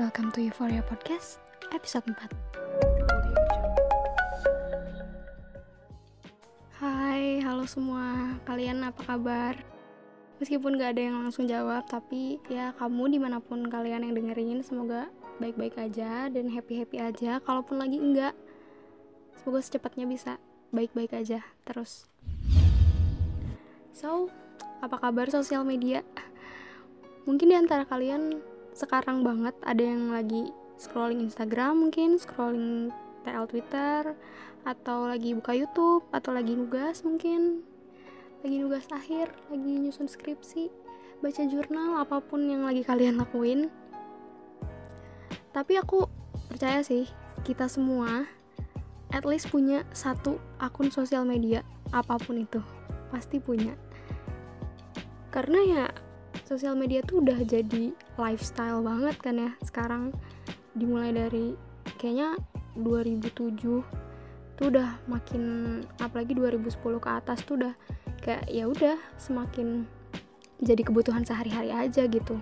Welcome 0.00 0.32
to 0.32 0.40
Euphoria 0.40 0.80
Podcast, 0.80 1.36
episode 1.68 2.08
4. 2.08 2.32
Hai, 6.80 7.44
halo 7.44 7.68
semua. 7.68 8.40
Kalian 8.48 8.88
apa 8.88 9.04
kabar? 9.04 9.60
Meskipun 10.40 10.80
gak 10.80 10.96
ada 10.96 11.12
yang 11.12 11.20
langsung 11.20 11.44
jawab, 11.44 11.84
tapi 11.92 12.40
ya 12.48 12.72
kamu 12.80 13.12
di 13.12 13.18
mana 13.20 13.36
pun 13.36 13.68
kalian 13.68 14.08
yang 14.08 14.16
dengerin, 14.16 14.64
semoga 14.64 15.12
baik-baik 15.36 15.76
aja 15.76 16.32
dan 16.32 16.48
happy-happy 16.48 16.96
aja. 16.96 17.44
Kalaupun 17.44 17.76
lagi 17.76 18.00
enggak, 18.00 18.32
semoga 19.44 19.60
secepatnya 19.60 20.08
bisa 20.08 20.40
baik-baik 20.72 21.12
aja 21.12 21.44
terus. 21.68 22.08
So, 23.92 24.32
apa 24.80 24.96
kabar 24.96 25.28
sosial 25.28 25.68
media? 25.68 26.00
Mungkin 27.28 27.52
di 27.52 27.56
antara 27.60 27.84
kalian 27.84 28.51
sekarang 28.72 29.20
banget 29.24 29.54
ada 29.62 29.82
yang 29.84 30.12
lagi 30.12 30.52
scrolling 30.80 31.22
Instagram 31.22 31.88
mungkin, 31.88 32.18
scrolling 32.18 32.90
TL 33.22 33.46
Twitter, 33.46 34.16
atau 34.66 35.06
lagi 35.06 35.36
buka 35.36 35.54
YouTube, 35.54 36.02
atau 36.10 36.34
lagi 36.34 36.58
nugas 36.58 37.06
mungkin, 37.06 37.62
lagi 38.42 38.56
nugas 38.58 38.86
akhir, 38.90 39.30
lagi 39.52 39.72
nyusun 39.78 40.10
skripsi, 40.10 40.70
baca 41.22 41.42
jurnal, 41.46 42.02
apa 42.02 42.18
pun 42.18 42.42
yang 42.50 42.66
lagi 42.66 42.82
kalian 42.82 43.20
lakuin. 43.20 43.70
Tapi 45.54 45.78
aku 45.78 46.10
percaya 46.50 46.82
sih, 46.82 47.06
kita 47.46 47.70
semua 47.70 48.26
at 49.12 49.28
least 49.28 49.52
punya 49.52 49.84
satu 49.92 50.40
akun 50.58 50.90
sosial 50.90 51.22
media, 51.22 51.62
apa 51.94 52.18
pun 52.18 52.42
itu, 52.42 52.58
pasti 53.12 53.38
punya. 53.38 53.76
Karena 55.30 55.60
ya 55.62 55.84
sosial 56.52 56.76
media 56.76 57.00
tuh 57.00 57.24
udah 57.24 57.40
jadi 57.48 57.96
lifestyle 58.20 58.84
banget 58.84 59.16
kan 59.24 59.40
ya 59.40 59.50
sekarang. 59.64 60.12
Dimulai 60.76 61.08
dari 61.16 61.56
kayaknya 61.96 62.36
2007 62.76 63.56
tuh 64.60 64.66
udah 64.68 65.00
makin 65.08 65.42
apalagi 65.96 66.36
2010 66.36 66.76
ke 67.00 67.08
atas 67.08 67.40
tuh 67.48 67.56
udah 67.56 67.72
kayak 68.20 68.44
ya 68.52 68.68
udah 68.68 69.00
semakin 69.16 69.88
jadi 70.60 70.84
kebutuhan 70.84 71.24
sehari-hari 71.24 71.72
aja 71.72 72.04
gitu. 72.04 72.36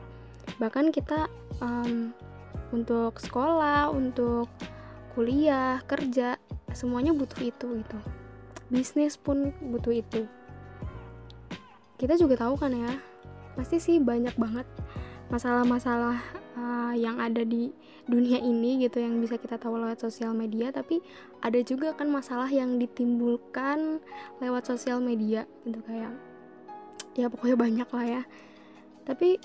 Bahkan 0.59 0.91
kita 0.91 1.31
um, 1.63 2.11
untuk 2.75 3.15
sekolah 3.23 3.95
untuk 3.95 4.51
kuliah 5.15 5.79
kerja 5.87 6.35
semuanya 6.75 7.15
butuh 7.15 7.47
itu 7.47 7.79
gitu. 7.79 7.99
Bisnis 8.75 9.15
pun 9.15 9.55
butuh 9.71 9.95
itu. 9.95 10.27
Kita 11.95 12.19
juga 12.19 12.43
tahu 12.43 12.59
kan 12.59 12.75
ya 12.75 13.10
pasti 13.61 13.77
sih 13.77 13.97
banyak 14.01 14.33
banget 14.41 14.65
masalah-masalah 15.29 16.17
uh, 16.57 16.97
yang 16.97 17.21
ada 17.21 17.45
di 17.45 17.69
dunia 18.09 18.41
ini 18.41 18.81
gitu 18.81 19.05
yang 19.05 19.21
bisa 19.21 19.37
kita 19.37 19.61
tahu 19.61 19.77
lewat 19.77 20.01
sosial 20.01 20.33
media. 20.33 20.73
Tapi 20.73 21.05
ada 21.45 21.61
juga 21.61 21.93
kan 21.93 22.09
masalah 22.09 22.49
yang 22.49 22.81
ditimbulkan 22.81 24.01
lewat 24.41 24.65
sosial 24.65 24.99
media 25.05 25.45
gitu 25.69 25.77
kayak 25.85 26.17
ya 27.15 27.29
pokoknya 27.29 27.57
banyak 27.61 27.89
lah 27.93 28.07
ya. 28.09 28.23
Tapi 29.05 29.37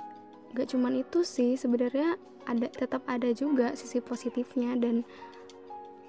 gak 0.56 0.72
cuman 0.72 1.04
itu 1.04 1.28
sih 1.28 1.60
sebenarnya 1.60 2.16
ada 2.48 2.72
tetap 2.72 3.04
ada 3.12 3.28
juga 3.36 3.76
sisi 3.76 4.00
positifnya. 4.00 4.80
Dan 4.80 5.04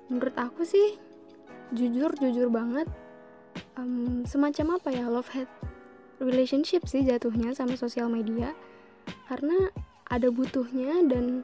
menurut 0.06 0.38
aku 0.38 0.62
sih 0.62 0.94
jujur 1.74 2.14
jujur 2.22 2.48
banget 2.54 2.86
um, 3.74 4.22
semacam 4.22 4.78
apa 4.78 4.88
ya 4.94 5.10
love 5.10 5.28
hate 5.34 5.75
relationship 6.22 6.88
sih 6.88 7.04
jatuhnya 7.04 7.52
sama 7.52 7.76
sosial 7.78 8.10
media. 8.10 8.52
Karena 9.30 9.70
ada 10.06 10.28
butuhnya 10.30 11.02
dan 11.06 11.42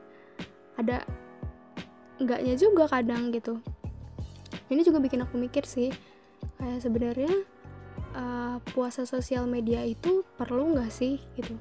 ada 0.78 1.06
enggaknya 2.22 2.54
juga 2.54 2.86
kadang 2.86 3.34
gitu. 3.34 3.58
Ini 4.70 4.80
juga 4.86 5.02
bikin 5.02 5.22
aku 5.26 5.36
mikir 5.36 5.66
sih 5.66 5.92
kayak 6.56 6.80
sebenarnya 6.80 7.32
uh, 8.14 8.56
puasa 8.72 9.04
sosial 9.04 9.44
media 9.50 9.82
itu 9.84 10.24
perlu 10.38 10.72
nggak 10.72 10.90
sih 10.90 11.18
gitu? 11.36 11.58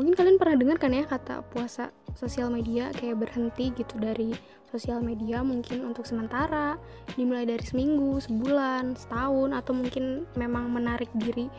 Mungkin 0.00 0.16
kalian 0.16 0.40
pernah 0.40 0.56
dengar 0.56 0.76
kan 0.80 0.96
ya 0.96 1.04
kata 1.04 1.44
puasa 1.52 1.92
sosial 2.14 2.50
media 2.52 2.90
kayak 2.94 3.20
berhenti 3.20 3.74
gitu 3.74 3.96
dari 3.98 4.34
sosial 4.70 5.02
media 5.02 5.42
mungkin 5.42 5.86
untuk 5.86 6.06
sementara. 6.06 6.78
Dimulai 7.14 7.46
dari 7.46 7.62
seminggu, 7.62 8.18
sebulan, 8.22 8.94
setahun 8.94 9.50
atau 9.54 9.72
mungkin 9.74 10.26
memang 10.38 10.70
menarik 10.70 11.10
diri 11.16 11.50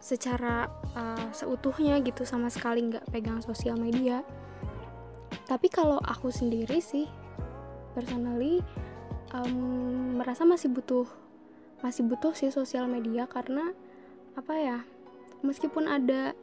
secara 0.00 0.66
uh, 0.96 1.28
seutuhnya 1.30 2.00
gitu 2.00 2.24
sama 2.24 2.48
sekali 2.48 2.88
nggak 2.88 3.10
pegang 3.10 3.42
sosial 3.42 3.76
media. 3.76 4.24
Tapi 5.46 5.66
kalau 5.68 5.98
aku 6.00 6.30
sendiri 6.30 6.78
sih 6.78 7.10
personally 7.94 8.62
um, 9.34 10.18
merasa 10.18 10.46
masih 10.46 10.70
butuh 10.70 11.06
masih 11.80 12.04
butuh 12.06 12.36
sih 12.36 12.52
sosial 12.52 12.86
media 12.86 13.24
karena 13.24 13.72
apa 14.36 14.54
ya 14.54 14.78
meskipun 15.40 15.88
ada 15.88 16.36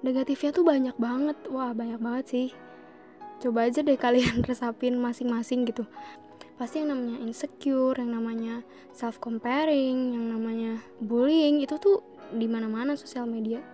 negatifnya 0.00 0.50
tuh 0.52 0.64
banyak 0.64 0.96
banget. 0.96 1.36
Wah 1.48 1.72
banyak 1.72 2.00
banget 2.00 2.24
sih. 2.28 2.48
Coba 3.40 3.68
aja 3.68 3.80
deh 3.80 3.96
kalian 3.96 4.44
resapin 4.48 5.00
masing-masing 5.00 5.64
gitu. 5.68 5.88
Pasti 6.60 6.84
yang 6.84 6.92
namanya 6.92 7.24
insecure 7.24 7.96
yang 7.96 8.12
namanya 8.12 8.60
self 8.92 9.16
comparing 9.16 10.12
yang 10.12 10.28
namanya 10.28 10.76
bullying 11.00 11.64
itu 11.64 11.80
tuh 11.80 12.04
di 12.36 12.44
mana-mana 12.44 12.96
sosial 13.00 13.24
media. 13.24 13.64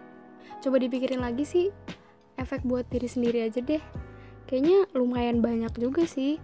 Coba 0.62 0.78
dipikirin 0.78 1.18
lagi 1.18 1.42
sih 1.42 1.66
efek 2.38 2.62
buat 2.62 2.86
diri 2.86 3.10
sendiri 3.10 3.42
aja 3.42 3.58
deh. 3.58 3.82
Kayaknya 4.46 4.86
lumayan 4.94 5.42
banyak 5.42 5.74
juga 5.74 6.06
sih 6.06 6.38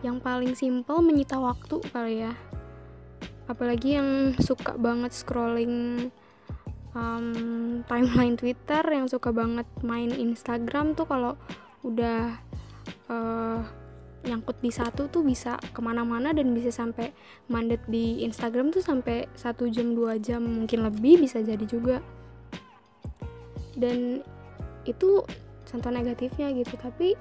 yang 0.00 0.18
paling 0.18 0.56
simple 0.56 1.04
menyita 1.04 1.36
waktu 1.36 1.76
kali 1.92 2.24
ya. 2.24 2.32
Apalagi 3.44 4.00
yang 4.00 4.32
suka 4.40 4.80
banget 4.80 5.12
scrolling 5.12 6.08
um, 6.96 7.80
timeline 7.88 8.36
Twitter 8.36 8.82
yang 8.84 9.08
suka 9.08 9.32
banget 9.32 9.66
main 9.84 10.12
Instagram 10.12 10.94
tuh 10.96 11.08
kalau 11.08 11.34
udah 11.82 12.38
uh, 13.10 13.60
nyangkut 14.22 14.54
di 14.62 14.70
satu 14.70 15.10
tuh 15.10 15.26
bisa 15.26 15.58
ke 15.58 15.80
mana-mana 15.82 16.30
dan 16.30 16.54
bisa 16.54 16.70
sampai 16.70 17.10
mandet 17.50 17.82
di 17.90 18.22
Instagram 18.22 18.70
tuh 18.70 18.78
sampai 18.78 19.26
satu 19.34 19.66
jam 19.66 19.98
dua 19.98 20.16
jam 20.22 20.42
mungkin 20.46 20.86
lebih 20.86 21.26
bisa 21.26 21.42
jadi 21.42 21.66
juga. 21.66 21.98
Dan 23.74 24.22
itu 24.86 25.26
contoh 25.66 25.90
negatifnya 25.90 26.52
gitu 26.54 26.74
tapi 26.78 27.18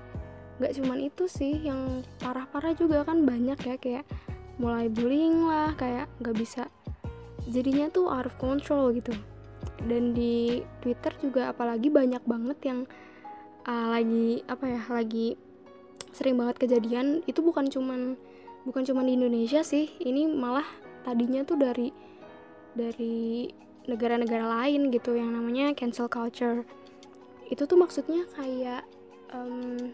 nggak 0.62 0.78
cuman 0.78 1.00
itu 1.02 1.26
sih 1.26 1.58
yang 1.66 2.06
parah-parah 2.22 2.78
juga 2.78 3.02
kan 3.02 3.26
banyak 3.26 3.58
ya 3.66 3.76
kayak 3.82 4.06
mulai 4.62 4.92
bullying 4.92 5.50
lah 5.50 5.74
kayak 5.74 6.06
nggak 6.22 6.38
bisa 6.38 6.70
jadinya 7.50 7.90
tuh 7.90 8.06
out 8.06 8.30
of 8.30 8.36
control 8.38 8.94
gitu 8.94 9.10
dan 9.86 10.14
di 10.14 10.62
Twitter 10.82 11.14
juga 11.22 11.50
apalagi 11.54 11.90
banyak 11.90 12.22
banget 12.26 12.58
yang 12.66 12.80
uh, 13.66 13.88
lagi 13.90 14.42
apa 14.46 14.66
ya 14.68 14.82
lagi 14.90 15.38
sering 16.12 16.38
banget 16.38 16.62
kejadian. 16.62 17.26
Itu 17.26 17.42
bukan 17.42 17.70
cuman 17.72 18.18
bukan 18.68 18.84
cuman 18.86 19.06
di 19.10 19.14
Indonesia 19.18 19.66
sih 19.66 19.90
ini 20.04 20.30
malah 20.30 20.66
tadinya 21.02 21.42
tuh 21.42 21.58
dari 21.58 21.90
dari 22.78 23.50
negara-negara 23.90 24.46
lain 24.62 24.94
gitu 24.94 25.18
yang 25.18 25.34
namanya 25.34 25.74
cancel 25.74 26.06
culture. 26.08 26.62
Itu 27.50 27.66
tuh 27.66 27.76
maksudnya 27.82 28.30
kayak 28.38 28.86
um, 29.34 29.92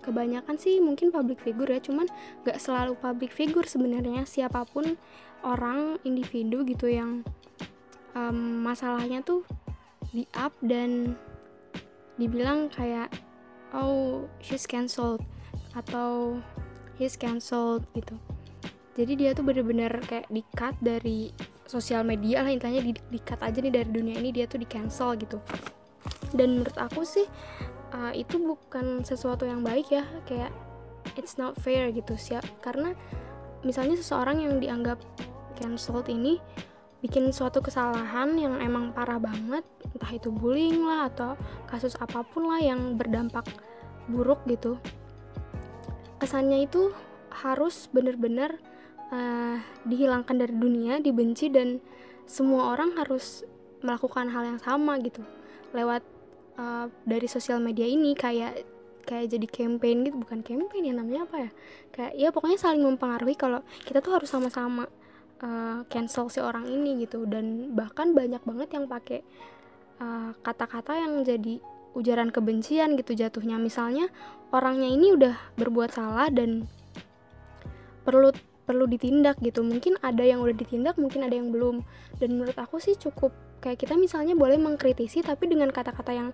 kebanyakan 0.00 0.56
sih 0.60 0.78
mungkin 0.78 1.08
public 1.10 1.40
figure 1.40 1.68
ya 1.68 1.80
cuman 1.80 2.06
gak 2.44 2.60
selalu 2.60 2.94
public 2.96 3.34
figure 3.34 3.66
sebenarnya. 3.66 4.24
Siapa 4.24 4.64
pun 4.68 4.96
orang 5.44 6.00
individu 6.06 6.64
gitu 6.64 6.88
yang 6.88 7.26
um, 8.14 8.62
masalahnya 8.64 9.20
tuh 9.20 9.42
di 10.14 10.24
up 10.38 10.54
dan 10.62 11.18
dibilang 12.14 12.70
kayak 12.70 13.10
oh 13.74 14.30
she's 14.38 14.64
cancelled 14.64 15.20
atau 15.74 16.38
he's 16.96 17.18
cancelled 17.18 17.82
gitu. 17.98 18.14
Jadi 18.94 19.12
dia 19.18 19.30
tuh 19.34 19.42
bener-bener 19.42 19.90
kayak 20.06 20.30
di 20.30 20.46
cut 20.54 20.78
dari 20.78 21.34
sosial 21.66 22.06
media 22.06 22.46
lah 22.46 22.54
intinya 22.54 22.78
di, 22.78 22.94
di 22.94 23.18
cut 23.18 23.42
aja 23.42 23.58
nih 23.58 23.74
dari 23.74 23.90
dunia 23.90 24.22
ini 24.22 24.30
dia 24.30 24.46
tuh 24.46 24.62
di 24.62 24.68
cancel 24.70 25.18
gitu. 25.18 25.42
Dan 26.30 26.62
menurut 26.62 26.78
aku 26.78 27.02
sih 27.02 27.26
uh, 27.90 28.14
itu 28.14 28.38
bukan 28.38 29.02
sesuatu 29.02 29.42
yang 29.42 29.66
baik 29.66 29.90
ya 29.90 30.06
kayak 30.30 30.54
it's 31.18 31.38
not 31.38 31.58
fair 31.58 31.90
gitu 31.90 32.14
sih 32.18 32.38
karena 32.62 32.94
misalnya 33.62 33.98
seseorang 33.98 34.42
yang 34.42 34.58
dianggap 34.58 34.98
cancelled 35.58 36.06
ini 36.10 36.38
bikin 37.04 37.28
suatu 37.36 37.60
kesalahan 37.60 38.32
yang 38.40 38.64
emang 38.64 38.88
parah 38.96 39.20
banget 39.20 39.60
entah 39.92 40.08
itu 40.08 40.32
bullying 40.32 40.88
lah 40.88 41.12
atau 41.12 41.36
kasus 41.68 41.92
apa 42.00 42.24
pun 42.24 42.48
lah 42.48 42.64
yang 42.64 42.96
berdampak 42.96 43.44
buruk 44.08 44.40
gitu. 44.48 44.80
Kesannya 46.16 46.64
itu 46.64 46.96
harus 47.28 47.92
benar-benar 47.92 48.56
uh, 49.12 49.60
dihilangkan 49.84 50.40
dari 50.40 50.56
dunia, 50.56 50.96
dibenci 51.04 51.52
dan 51.52 51.84
semua 52.24 52.72
orang 52.72 52.96
harus 52.96 53.44
melakukan 53.84 54.32
hal 54.32 54.56
yang 54.56 54.60
sama 54.64 54.96
gitu. 55.04 55.20
Lewat 55.76 56.00
uh, 56.56 56.88
dari 57.04 57.28
sosial 57.28 57.60
media 57.60 57.84
ini 57.84 58.16
kayak 58.16 58.64
kayak 59.04 59.28
jadi 59.28 59.44
campaign 59.44 60.08
gitu 60.08 60.16
bukan 60.16 60.40
campaign 60.40 60.88
ya 60.88 60.94
namanya 60.96 61.28
apa 61.28 61.36
ya 61.36 61.50
kayak 61.92 62.12
ya 62.16 62.28
pokoknya 62.32 62.56
saling 62.56 62.80
mempengaruhi 62.80 63.36
kalau 63.36 63.60
kita 63.84 64.00
tuh 64.00 64.16
harus 64.16 64.32
sama-sama 64.32 64.88
uh, 65.42 65.82
cancel 65.88 66.30
si 66.30 66.38
orang 66.38 66.68
ini 66.68 67.02
gitu. 67.06 67.24
Dan 67.26 67.72
bahkan 67.74 68.12
banyak 68.12 68.42
banget 68.44 68.68
yang 68.76 68.86
pakai 68.86 69.20
uh, 69.98 70.36
kata-kata 70.44 70.94
yang 70.98 71.24
jadi 71.26 71.58
ujaran 71.94 72.30
kebencian 72.30 72.94
gitu 72.98 73.16
jatuhnya. 73.16 73.56
Misalnya 73.58 74.10
orangnya 74.54 74.90
ini 74.90 75.14
udah 75.14 75.34
berbuat 75.58 75.94
salah 75.94 76.28
dan 76.30 76.68
perlu 78.04 78.30
perlu 78.64 78.84
ditindak 78.88 79.40
gitu. 79.40 79.64
Mungkin 79.64 80.00
ada 80.00 80.24
yang 80.24 80.40
udah 80.44 80.56
ditindak 80.56 80.96
mungkin 81.00 81.24
ada 81.24 81.34
yang 81.34 81.50
belum. 81.50 81.82
Dan 82.20 82.38
menurut 82.38 82.56
aku 82.58 82.78
sih 82.78 82.94
cukup 82.94 83.32
kayak 83.64 83.80
kita 83.80 83.96
misalnya 83.96 84.36
boleh 84.36 84.60
mengkritisi 84.60 85.24
tapi 85.24 85.48
dengan 85.48 85.72
kata-kata 85.72 86.12
yang 86.12 86.28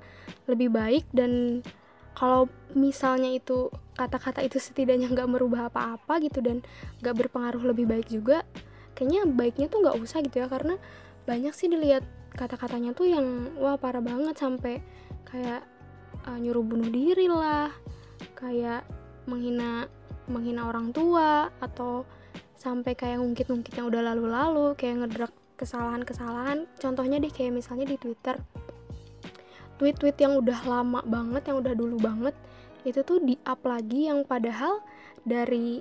lebih 0.51 0.73
baik. 0.73 1.07
Dan 1.15 1.63
kalau 2.15 2.51
misalnya 2.75 3.31
itu 3.31 3.71
kata-kata 3.95 4.43
itu 4.43 4.57
setidaknya 4.57 5.13
nggak 5.13 5.29
merubah 5.31 5.69
apa-apa 5.69 6.21
gitu 6.25 6.41
dan 6.41 6.65
nggak 7.05 7.27
berpengaruh 7.27 7.63
lebih 7.65 7.85
baik 7.85 8.09
juga 8.09 8.43
kayaknya 9.01 9.25
baiknya 9.25 9.67
tuh 9.73 9.81
nggak 9.81 9.97
usah 9.97 10.21
gitu 10.21 10.45
ya 10.45 10.47
karena 10.53 10.77
banyak 11.25 11.57
sih 11.57 11.73
dilihat 11.73 12.05
kata-katanya 12.37 12.93
tuh 12.93 13.09
yang 13.09 13.57
wah 13.57 13.81
parah 13.81 14.05
banget 14.05 14.37
sampai 14.37 14.85
kayak 15.25 15.65
uh, 16.29 16.37
nyuruh 16.37 16.61
bunuh 16.61 16.93
diri 16.93 17.33
lah 17.33 17.73
kayak 18.37 18.85
menghina 19.25 19.89
menghina 20.29 20.69
orang 20.69 20.93
tua 20.93 21.49
atau 21.65 22.05
sampai 22.61 22.93
kayak 22.93 23.25
ngungkit-ngungkit 23.25 23.73
yang 23.73 23.89
udah 23.89 24.13
lalu-lalu 24.13 24.77
kayak 24.77 25.01
ngedrak 25.01 25.33
kesalahan-kesalahan. 25.57 26.69
Contohnya 26.77 27.17
deh 27.17 27.33
kayak 27.33 27.57
misalnya 27.57 27.89
di 27.89 27.97
Twitter 27.97 28.37
tweet-tweet 29.81 30.21
yang 30.21 30.37
udah 30.37 30.61
lama 30.69 31.01
banget 31.09 31.49
yang 31.49 31.65
udah 31.65 31.73
dulu 31.73 31.97
banget 31.97 32.37
itu 32.85 33.01
tuh 33.01 33.17
di 33.25 33.41
up 33.49 33.65
lagi 33.65 34.13
yang 34.13 34.29
padahal 34.29 34.85
dari 35.25 35.81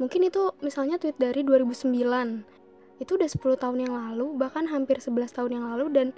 mungkin 0.00 0.28
itu 0.28 0.52
misalnya 0.64 0.96
tweet 0.96 1.16
dari 1.20 1.44
2009 1.44 3.02
itu 3.02 3.10
udah 3.18 3.28
10 3.28 3.62
tahun 3.62 3.78
yang 3.82 3.94
lalu 3.94 4.38
bahkan 4.38 4.70
hampir 4.70 5.02
11 5.02 5.34
tahun 5.34 5.50
yang 5.58 5.64
lalu 5.74 5.86
dan 5.90 6.08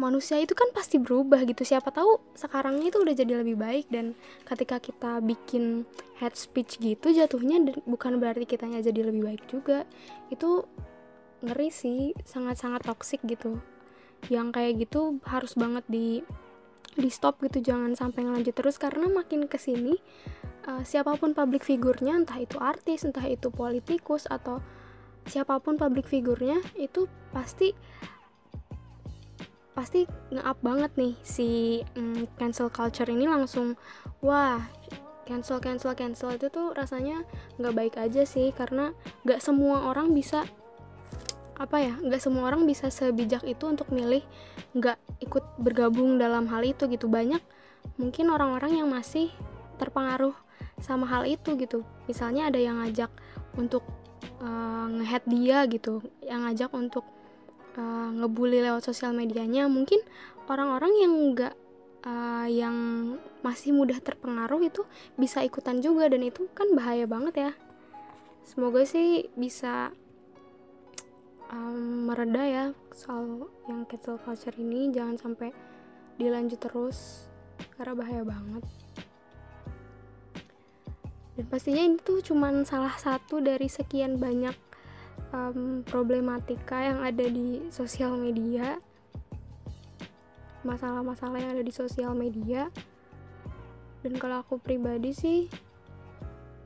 manusia 0.00 0.40
itu 0.40 0.56
kan 0.56 0.72
pasti 0.72 0.96
berubah 0.96 1.44
gitu. 1.44 1.62
Siapa 1.62 1.92
tahu 1.92 2.18
sekarang 2.32 2.80
itu 2.82 2.98
udah 2.98 3.14
jadi 3.14 3.44
lebih 3.44 3.60
baik 3.60 3.86
dan 3.92 4.16
ketika 4.48 4.80
kita 4.80 5.20
bikin 5.20 5.84
head 6.18 6.34
speech 6.34 6.80
gitu 6.80 7.12
jatuhnya 7.12 7.60
bukan 7.84 8.16
berarti 8.16 8.48
kitanya 8.48 8.80
jadi 8.80 9.12
lebih 9.12 9.22
baik 9.22 9.42
juga. 9.46 9.84
Itu 10.32 10.66
ngeri 11.44 11.68
sih 11.68 12.16
sangat-sangat 12.24 12.82
toksik 12.88 13.22
gitu. 13.28 13.60
Yang 14.26 14.48
kayak 14.54 14.72
gitu 14.88 15.20
harus 15.28 15.54
banget 15.54 15.84
di 15.86 16.24
di 16.92 17.08
stop 17.08 17.40
gitu 17.40 17.64
jangan 17.72 17.96
sampai 17.96 18.28
ngelanjut 18.28 18.52
terus 18.52 18.76
karena 18.76 19.08
makin 19.08 19.48
ke 19.48 19.56
sini 19.56 19.96
uh, 20.68 20.82
siapa 20.82 21.16
pun 21.18 21.32
public 21.32 21.62
figurnya 21.66 22.18
entah 22.18 22.38
itu 22.38 22.58
artis 22.58 23.06
entah 23.06 23.24
itu 23.26 23.48
politikus 23.48 24.26
atau 24.26 24.62
siapa 25.26 25.58
pun 25.62 25.78
public 25.78 26.10
figurnya 26.10 26.58
itu 26.74 27.06
pasti 27.30 27.74
pasti 29.72 30.04
nge-up 30.28 30.60
banget 30.60 30.92
nih 31.00 31.14
si 31.24 31.80
mm, 31.96 32.36
cancel 32.36 32.68
culture 32.68 33.08
ini 33.08 33.24
langsung 33.24 33.72
wah 34.20 34.60
cancel 35.24 35.62
cancel 35.62 35.96
cancel. 35.96 36.34
Itu 36.36 36.52
tuh 36.52 36.76
rasanya 36.76 37.24
nggak 37.56 37.74
baik 37.74 37.94
aja 37.96 38.26
sih 38.26 38.50
karena 38.52 38.92
nggak 39.24 39.40
semua 39.40 39.88
orang 39.88 40.12
bisa 40.12 40.44
apa 41.56 41.78
ya 41.78 41.94
nggak 41.94 42.18
semua 42.18 42.48
orang 42.50 42.66
bisa 42.66 42.90
sebijak 42.90 43.46
itu 43.46 43.64
untuk 43.70 43.92
milih 43.94 44.24
nggak 44.74 44.98
ikut 45.22 45.44
bergabung 45.62 46.18
dalam 46.18 46.50
hal 46.50 46.62
itu 46.66 46.84
gitu. 46.90 47.08
Banyak 47.08 47.40
mungkin 47.96 48.28
orang-orang 48.28 48.82
yang 48.82 48.88
masih 48.90 49.30
terpengaruh 49.80 50.34
sama 50.80 51.04
hal 51.10 51.28
itu 51.28 51.58
gitu. 51.58 51.84
Misalnya 52.08 52.48
ada 52.48 52.60
yang 52.60 52.80
ngajak 52.80 53.10
untuk 53.58 53.84
uh, 54.40 54.86
ngehead 54.88 55.24
dia 55.28 55.64
gitu 55.68 56.00
yang 56.24 56.46
ngajak 56.46 56.70
untuk 56.72 57.04
uh, 57.76 58.08
ngebully 58.12 58.62
lewat 58.64 58.86
sosial 58.86 59.12
medianya 59.12 59.66
mungkin 59.68 60.00
orang-orang 60.48 60.92
yang 61.00 61.12
nggak 61.34 61.54
uh, 62.06 62.46
yang 62.48 62.76
masih 63.42 63.74
mudah 63.74 63.98
terpengaruh 63.98 64.62
itu 64.62 64.82
bisa 65.18 65.42
ikutan 65.42 65.82
juga 65.82 66.10
dan 66.10 66.22
itu 66.22 66.46
kan 66.54 66.70
bahaya 66.74 67.06
banget 67.06 67.50
ya. 67.50 67.52
Semoga 68.42 68.82
sih 68.82 69.30
bisa 69.38 69.94
um, 71.50 72.10
mereda 72.10 72.42
ya 72.42 72.64
soal 72.90 73.46
yang 73.70 73.86
cancel 73.86 74.18
culture 74.18 74.54
ini. 74.58 74.90
Jangan 74.90 75.16
sampai 75.18 75.54
dilanjut 76.18 76.58
terus 76.58 77.30
karena 77.78 77.94
bahaya 77.94 78.22
banget 78.26 78.81
dan 81.32 81.44
pastinya 81.48 81.80
itu 81.80 82.20
cuma 82.20 82.52
salah 82.68 82.92
satu 83.00 83.40
dari 83.40 83.64
sekian 83.64 84.20
banyak 84.20 84.52
um, 85.32 85.80
problematika 85.80 86.76
yang 86.76 87.00
ada 87.00 87.24
di 87.24 87.64
sosial 87.72 88.20
media. 88.20 88.76
Masalah-masalah 90.62 91.40
yang 91.40 91.52
ada 91.56 91.64
di 91.64 91.72
sosial 91.72 92.12
media. 92.12 92.68
Dan 94.04 94.18
kalau 94.20 94.44
aku 94.44 94.60
pribadi 94.60 95.14
sih 95.16 95.48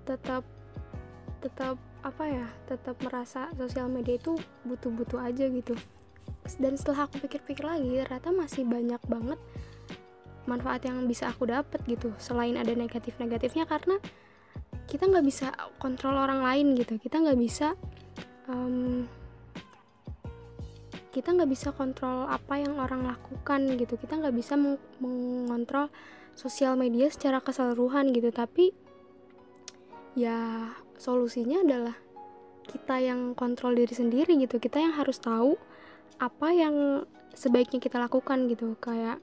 tetap 0.02 0.42
tetap 1.42 1.76
apa 2.00 2.24
ya 2.26 2.46
tetap 2.70 2.96
merasa 3.02 3.50
sosial 3.58 3.90
media 3.90 4.18
itu 4.18 4.34
butuh-butuh 4.66 5.22
aja 5.22 5.46
gitu. 5.46 5.78
Dan 6.58 6.74
setelah 6.74 7.06
aku 7.06 7.22
pikir-pikir 7.22 7.62
lagi 7.62 8.02
ternyata 8.02 8.34
masih 8.34 8.66
banyak 8.66 9.02
banget 9.06 9.38
manfaat 10.46 10.86
yang 10.86 11.02
bisa 11.10 11.26
aku 11.30 11.50
dapat 11.50 11.82
gitu 11.86 12.10
selain 12.18 12.58
ada 12.58 12.74
negatif-negatifnya. 12.74 13.66
Karena 13.68 13.98
kita 14.86 15.10
nggak 15.10 15.26
bisa 15.26 15.50
kontrol 15.82 16.14
orang 16.14 16.46
lain 16.46 16.78
gitu. 16.78 16.96
Kita 16.98 17.18
nggak 17.18 17.38
bisa 17.38 17.74
um, 18.46 19.06
kita 21.10 21.32
nggak 21.32 21.50
bisa 21.50 21.74
kontrol 21.74 22.30
apa 22.30 22.62
yang 22.62 22.78
orang 22.78 23.02
lakukan 23.02 23.74
gitu. 23.74 23.98
Kita 23.98 24.18
nggak 24.18 24.34
bisa 24.34 24.54
meng 24.54 24.78
mengontrol 25.02 25.90
sosial 26.38 26.78
media 26.78 27.10
secara 27.10 27.42
keseluruhan 27.42 28.14
gitu. 28.14 28.30
Tapi 28.30 28.70
ya 30.14 30.70
solusinya 30.96 31.66
adalah 31.66 31.96
kita 32.66 33.02
yang 33.02 33.34
kontrol 33.34 33.74
diri 33.74 33.94
sendiri 33.94 34.38
gitu. 34.38 34.62
Kita 34.62 34.78
yang 34.78 34.94
harus 34.94 35.18
tahu 35.18 35.58
apa 36.22 36.48
yang 36.54 37.04
sebaiknya 37.34 37.82
kita 37.82 37.98
lakukan 37.98 38.46
gitu. 38.46 38.78
Kayak 38.78 39.18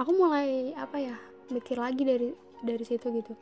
aku 0.00 0.10
mulai 0.16 0.72
apa 0.80 0.96
ya 0.96 1.16
mikir 1.52 1.76
lagi 1.76 2.08
dari 2.08 2.32
dari 2.64 2.84
situ 2.86 3.12
gitu 3.12 3.36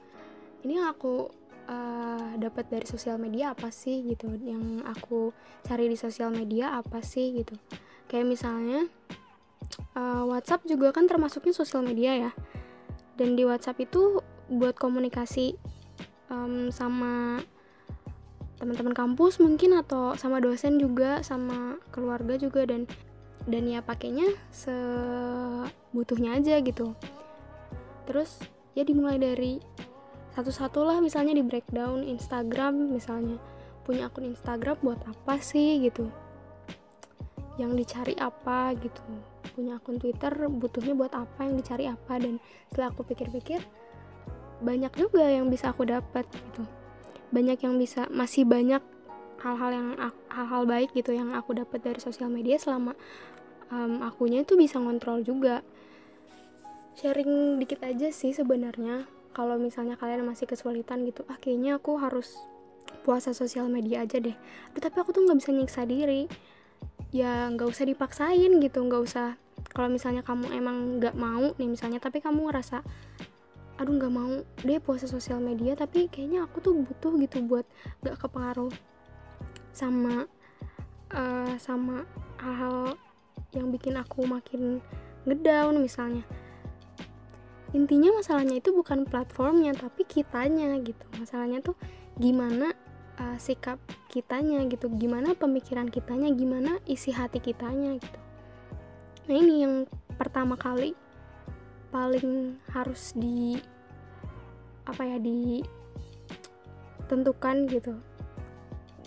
ini 0.64 0.81
yang 0.81 0.93
aku 0.93 1.31
uh, 1.71 2.31
dapat 2.37 2.69
dari 2.69 2.87
sosial 2.87 3.17
media 3.17 3.52
apa 3.52 3.73
sih 3.73 4.05
gitu? 4.05 4.29
Yang 4.40 4.85
aku 4.85 5.21
cari 5.64 5.87
di 5.88 5.97
sosial 5.97 6.35
media 6.35 6.76
apa 6.76 7.00
sih 7.00 7.33
gitu? 7.37 7.55
Kayak 8.11 8.26
misalnya 8.26 8.90
uh, 9.95 10.25
WhatsApp 10.26 10.67
juga 10.67 10.90
kan 10.90 11.07
termasuknya 11.07 11.55
sosial 11.55 11.87
media 11.87 12.29
ya. 12.29 12.33
Dan 13.14 13.37
di 13.37 13.45
WhatsApp 13.45 13.81
itu 13.85 14.25
buat 14.50 14.75
komunikasi 14.75 15.55
um, 16.33 16.73
sama 16.75 17.38
teman-teman 18.61 18.93
kampus 18.93 19.40
mungkin 19.40 19.73
atau 19.81 20.12
sama 20.21 20.37
dosen 20.37 20.76
juga 20.76 21.25
sama 21.25 21.81
keluarga 21.88 22.37
juga 22.37 22.69
dan 22.69 22.85
dan 23.49 23.64
ya 23.64 23.81
pakainya 23.81 24.37
sebutuhnya 24.52 26.37
aja 26.37 26.61
gitu. 26.61 26.93
Terus 28.05 28.37
ya 28.76 28.85
dimulai 28.85 29.17
dari 29.17 29.64
satu-satu 30.40 30.80
lah 30.88 31.04
misalnya 31.04 31.37
di 31.37 31.44
breakdown 31.44 32.00
Instagram 32.00 32.97
misalnya. 32.97 33.37
Punya 33.85 34.09
akun 34.09 34.32
Instagram 34.32 34.80
buat 34.80 35.00
apa 35.04 35.37
sih 35.44 35.85
gitu. 35.85 36.09
Yang 37.61 37.85
dicari 37.85 38.14
apa 38.16 38.73
gitu. 38.80 39.04
Punya 39.52 39.76
akun 39.76 40.00
Twitter 40.00 40.32
butuhnya 40.49 40.97
buat 40.97 41.12
apa 41.12 41.44
yang 41.44 41.61
dicari 41.61 41.85
apa. 41.92 42.16
Dan 42.16 42.40
setelah 42.73 42.88
aku 42.88 43.04
pikir-pikir 43.04 43.61
banyak 44.64 44.92
juga 44.97 45.28
yang 45.28 45.52
bisa 45.52 45.76
aku 45.76 45.85
dapat 45.85 46.25
gitu. 46.32 46.64
Banyak 47.37 47.61
yang 47.61 47.76
bisa 47.76 48.09
masih 48.09 48.49
banyak 48.49 48.80
hal-hal 49.44 49.70
yang 49.76 49.88
hal-hal 50.32 50.62
baik 50.64 50.97
gitu 50.97 51.12
yang 51.12 51.37
aku 51.37 51.52
dapat 51.52 51.85
dari 51.85 52.00
sosial 52.00 52.32
media 52.32 52.56
selama 52.56 52.97
um, 53.68 54.00
akunya 54.04 54.40
itu 54.40 54.56
bisa 54.56 54.80
ngontrol 54.80 55.20
juga. 55.20 55.61
Sharing 56.97 57.61
dikit 57.61 57.85
aja 57.85 58.09
sih 58.09 58.32
sebenarnya 58.32 59.19
kalau 59.30 59.56
misalnya 59.56 59.94
kalian 59.94 60.26
masih 60.26 60.46
kesulitan 60.50 61.06
gitu 61.06 61.22
ah 61.30 61.38
kayaknya 61.38 61.78
aku 61.78 61.96
harus 61.99 62.34
puasa 63.06 63.32
sosial 63.32 63.70
media 63.70 64.04
aja 64.04 64.18
deh. 64.18 64.34
Aduh, 64.72 64.82
tapi 64.82 64.96
aku 65.00 65.14
tuh 65.14 65.25
nggak 65.25 65.38
bisa 65.40 65.50
nyiksa 65.54 65.82
diri. 65.87 66.26
Ya 67.14 67.49
nggak 67.50 67.70
usah 67.70 67.84
dipaksain 67.87 68.50
gitu 68.60 68.78
nggak 68.82 69.02
usah. 69.02 69.38
Kalau 69.70 69.88
misalnya 69.88 70.26
kamu 70.26 70.50
emang 70.52 70.99
nggak 70.99 71.14
mau 71.14 71.54
nih 71.56 71.68
misalnya 71.70 72.02
tapi 72.02 72.18
kamu 72.18 72.50
ngerasa 72.50 72.82
aduh 73.80 73.96
nggak 73.96 74.12
mau 74.12 74.44
deh 74.60 74.76
puasa 74.76 75.08
sosial 75.08 75.40
media 75.40 75.72
tapi 75.72 76.04
kayaknya 76.12 76.44
aku 76.44 76.60
tuh 76.60 76.76
butuh 76.76 77.16
gitu 77.16 77.40
buat 77.49 77.64
nggak 78.04 78.20
kepengaruh 78.20 78.68
sama 79.72 80.28
uh, 81.16 81.54
sama 81.56 82.04
hal-hal 82.44 83.00
yang 83.56 83.72
bikin 83.72 83.96
aku 83.96 84.28
makin 84.28 84.84
ngedown 85.25 85.80
misalnya 85.80 86.28
intinya 87.70 88.18
masalahnya 88.18 88.58
itu 88.58 88.74
bukan 88.74 89.06
platformnya 89.06 89.74
tapi 89.78 90.02
kitanya 90.02 90.74
gitu. 90.82 91.06
Masalahnya 91.18 91.62
tuh 91.62 91.78
gimana 92.18 92.74
uh, 93.20 93.38
sikap 93.38 93.78
kitanya 94.10 94.64
gitu. 94.66 94.90
Gimana 94.90 95.34
pemikiran 95.38 95.86
kitanya 95.86 96.34
gimana 96.34 96.82
isi 96.88 97.14
hati 97.14 97.38
kitanya 97.38 97.94
gitu. 97.98 98.18
Nah 99.30 99.34
ini 99.38 99.62
yang 99.62 99.86
pertama 100.18 100.58
kali 100.58 100.98
paling 101.94 102.58
harus 102.74 103.14
di 103.14 103.58
apa 104.86 105.06
ya 105.06 105.22
ditentukan 107.06 107.56
gitu. 107.70 107.94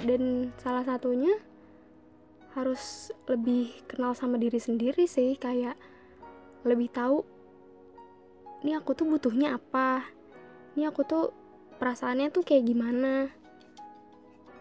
Dan 0.03 0.51
salah 0.59 0.83
satunya 0.87 1.35
harus 2.53 3.09
lebih 3.25 3.73
kenal 3.89 4.13
sama 4.13 4.37
diri 4.37 4.61
sendiri 4.61 5.09
sih 5.09 5.33
kayak 5.41 5.73
lebih 6.63 6.87
tahu 6.93 7.25
ini 8.63 8.71
aku 8.79 8.95
tuh 8.95 9.05
butuhnya 9.05 9.59
apa? 9.59 10.07
Ini 10.73 10.87
aku 10.87 11.03
tuh 11.03 11.35
perasaannya 11.77 12.31
tuh 12.31 12.47
kayak 12.47 12.63
gimana? 12.63 13.27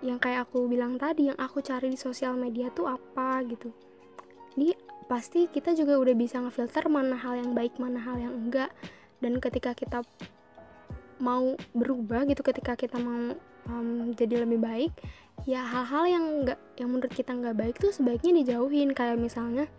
Yang 0.03 0.19
kayak 0.19 0.51
aku 0.51 0.67
bilang 0.67 0.99
tadi 0.99 1.31
yang 1.31 1.39
aku 1.39 1.63
cari 1.63 1.95
di 1.95 1.99
sosial 1.99 2.35
media 2.35 2.69
tuh 2.75 2.91
apa 2.91 3.39
gitu. 3.47 3.71
Ini 4.59 4.75
pasti 5.07 5.47
kita 5.47 5.73
juga 5.79 6.03
udah 6.03 6.15
bisa 6.19 6.43
ngefilter 6.43 6.91
mana 6.91 7.15
hal 7.15 7.39
yang 7.39 7.55
baik 7.55 7.79
mana 7.79 8.03
hal 8.03 8.19
yang 8.19 8.35
enggak. 8.35 8.75
Dan 9.23 9.39
ketika 9.39 9.71
kita 9.71 10.03
mau 11.23 11.55
berubah 11.71 12.27
gitu 12.27 12.43
ketika 12.43 12.75
kita 12.75 12.99
mau 12.99 13.39
um, 13.71 14.11
jadi 14.19 14.43
lebih 14.43 14.59
baik 14.59 14.93
ya 15.47 15.63
hal-hal 15.63 16.11
yang 16.11 16.25
enggak 16.43 16.59
yang 16.75 16.91
menurut 16.91 17.15
kita 17.15 17.31
nggak 17.31 17.55
baik 17.55 17.77
tuh 17.79 17.95
sebaiknya 17.95 18.35
dijauhin. 18.43 18.91
Kayak 18.91 19.23
misalnya 19.23 19.71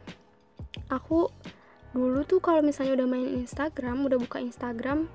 aku 0.87 1.27
dulu 1.93 2.25
tuh 2.25 2.41
kalau 2.41 2.65
misalnya 2.65 2.97
udah 2.97 3.07
main 3.07 3.29
Instagram 3.45 4.09
udah 4.09 4.17
buka 4.17 4.41
Instagram 4.41 5.05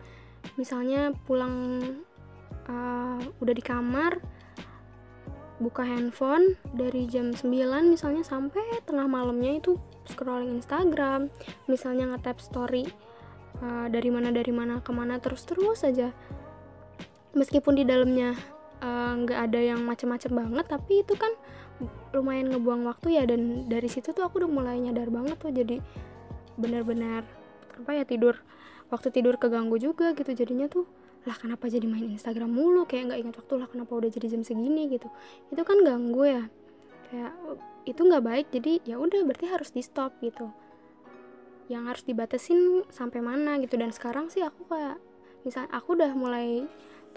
misalnya 0.54 1.10
pulang 1.26 1.82
uh, 2.70 3.20
udah 3.42 3.54
di 3.54 3.64
kamar 3.64 4.22
buka 5.58 5.82
handphone 5.82 6.54
dari 6.70 7.10
jam 7.10 7.34
9 7.34 7.50
misalnya 7.90 8.22
sampai 8.22 8.62
tengah 8.86 9.10
malamnya 9.10 9.58
itu 9.58 9.74
scrolling 10.06 10.54
Instagram 10.62 11.34
misalnya 11.66 12.14
nge-tap 12.14 12.38
story 12.38 12.86
uh, 13.58 13.90
dari 13.90 14.08
mana 14.14 14.30
dari 14.30 14.54
mana 14.54 14.78
ke 14.78 14.94
mana 14.94 15.18
terus 15.18 15.42
terus 15.42 15.82
aja. 15.82 16.14
Meskipun 17.36 17.76
di 17.76 17.84
dalamnya 17.84 18.34
eh, 18.82 19.12
nggak 19.14 19.38
uh, 19.38 19.44
ada 19.46 19.60
yang 19.60 19.84
macem-macem 19.84 20.32
banget 20.32 20.64
tapi 20.64 21.04
itu 21.04 21.12
kan 21.14 21.30
lumayan 22.10 22.50
ngebuang 22.50 22.88
waktu 22.88 23.20
ya 23.20 23.28
dan 23.28 23.68
dari 23.68 23.86
situ 23.86 24.10
tuh 24.16 24.26
aku 24.26 24.42
udah 24.42 24.50
mulai 24.50 24.80
nyadar 24.80 25.12
banget 25.12 25.36
tuh 25.38 25.52
jadi 25.52 25.78
benar-benar 26.58 27.22
apa 27.78 27.90
ya 27.94 28.02
tidur 28.02 28.42
waktu 28.90 29.08
tidur 29.14 29.38
keganggu 29.38 29.78
juga 29.78 30.12
gitu 30.12 30.34
jadinya 30.34 30.66
tuh. 30.66 30.84
Lah 31.28 31.36
kenapa 31.36 31.68
jadi 31.68 31.84
main 31.84 32.08
Instagram 32.08 32.50
mulu? 32.50 32.88
Kayak 32.88 33.12
nggak 33.12 33.20
ingat 33.20 33.34
waktu 33.44 33.54
lah 33.60 33.68
kenapa 33.68 33.92
udah 33.94 34.10
jadi 34.10 34.26
jam 34.32 34.42
segini 34.42 34.88
gitu. 34.88 35.08
Itu 35.52 35.62
kan 35.62 35.84
ganggu 35.84 36.24
ya. 36.24 36.44
Kayak 37.08 37.32
itu 37.88 38.00
nggak 38.04 38.24
baik 38.24 38.46
jadi 38.52 38.72
ya 38.84 38.96
udah 39.00 39.24
berarti 39.24 39.46
harus 39.48 39.70
di 39.72 39.82
stop 39.84 40.16
gitu. 40.24 40.50
Yang 41.68 41.82
harus 41.84 42.02
dibatasin 42.08 42.60
sampai 42.88 43.20
mana 43.20 43.60
gitu. 43.60 43.76
Dan 43.76 43.92
sekarang 43.92 44.32
sih 44.32 44.40
aku 44.40 44.66
kayak 44.72 44.96
misal 45.44 45.68
aku 45.70 45.94
udah 45.94 46.12
mulai 46.16 46.66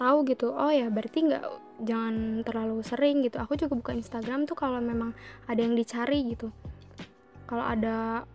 tahu 0.00 0.24
gitu 0.24 0.56
oh 0.56 0.72
ya 0.72 0.88
berarti 0.88 1.28
nggak 1.28 1.44
jangan 1.88 2.44
terlalu 2.44 2.84
sering 2.84 3.24
gitu. 3.24 3.40
Aku 3.40 3.56
juga 3.56 3.72
buka 3.80 3.92
Instagram 3.96 4.44
tuh 4.44 4.56
kalau 4.60 4.78
memang 4.82 5.16
ada 5.48 5.60
yang 5.60 5.72
dicari 5.72 6.36
gitu. 6.36 6.52
Kalau 7.48 7.64
ada 7.64 8.28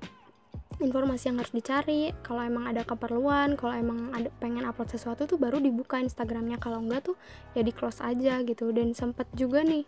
informasi 0.77 1.33
yang 1.33 1.37
harus 1.41 1.53
dicari. 1.53 2.13
Kalau 2.21 2.41
emang 2.45 2.69
ada 2.69 2.85
keperluan 2.85 3.57
kalau 3.57 3.73
emang 3.73 4.13
ada 4.13 4.29
pengen 4.37 4.65
upload 4.65 4.93
sesuatu 4.93 5.25
tuh 5.25 5.41
baru 5.41 5.57
dibuka 5.57 5.97
Instagramnya. 5.97 6.61
Kalau 6.61 6.81
enggak 6.81 7.09
tuh 7.09 7.15
ya 7.57 7.65
di 7.65 7.73
close 7.73 8.01
aja 8.01 8.41
gitu. 8.45 8.69
Dan 8.69 8.93
sempet 8.93 9.25
juga 9.33 9.65
nih 9.65 9.85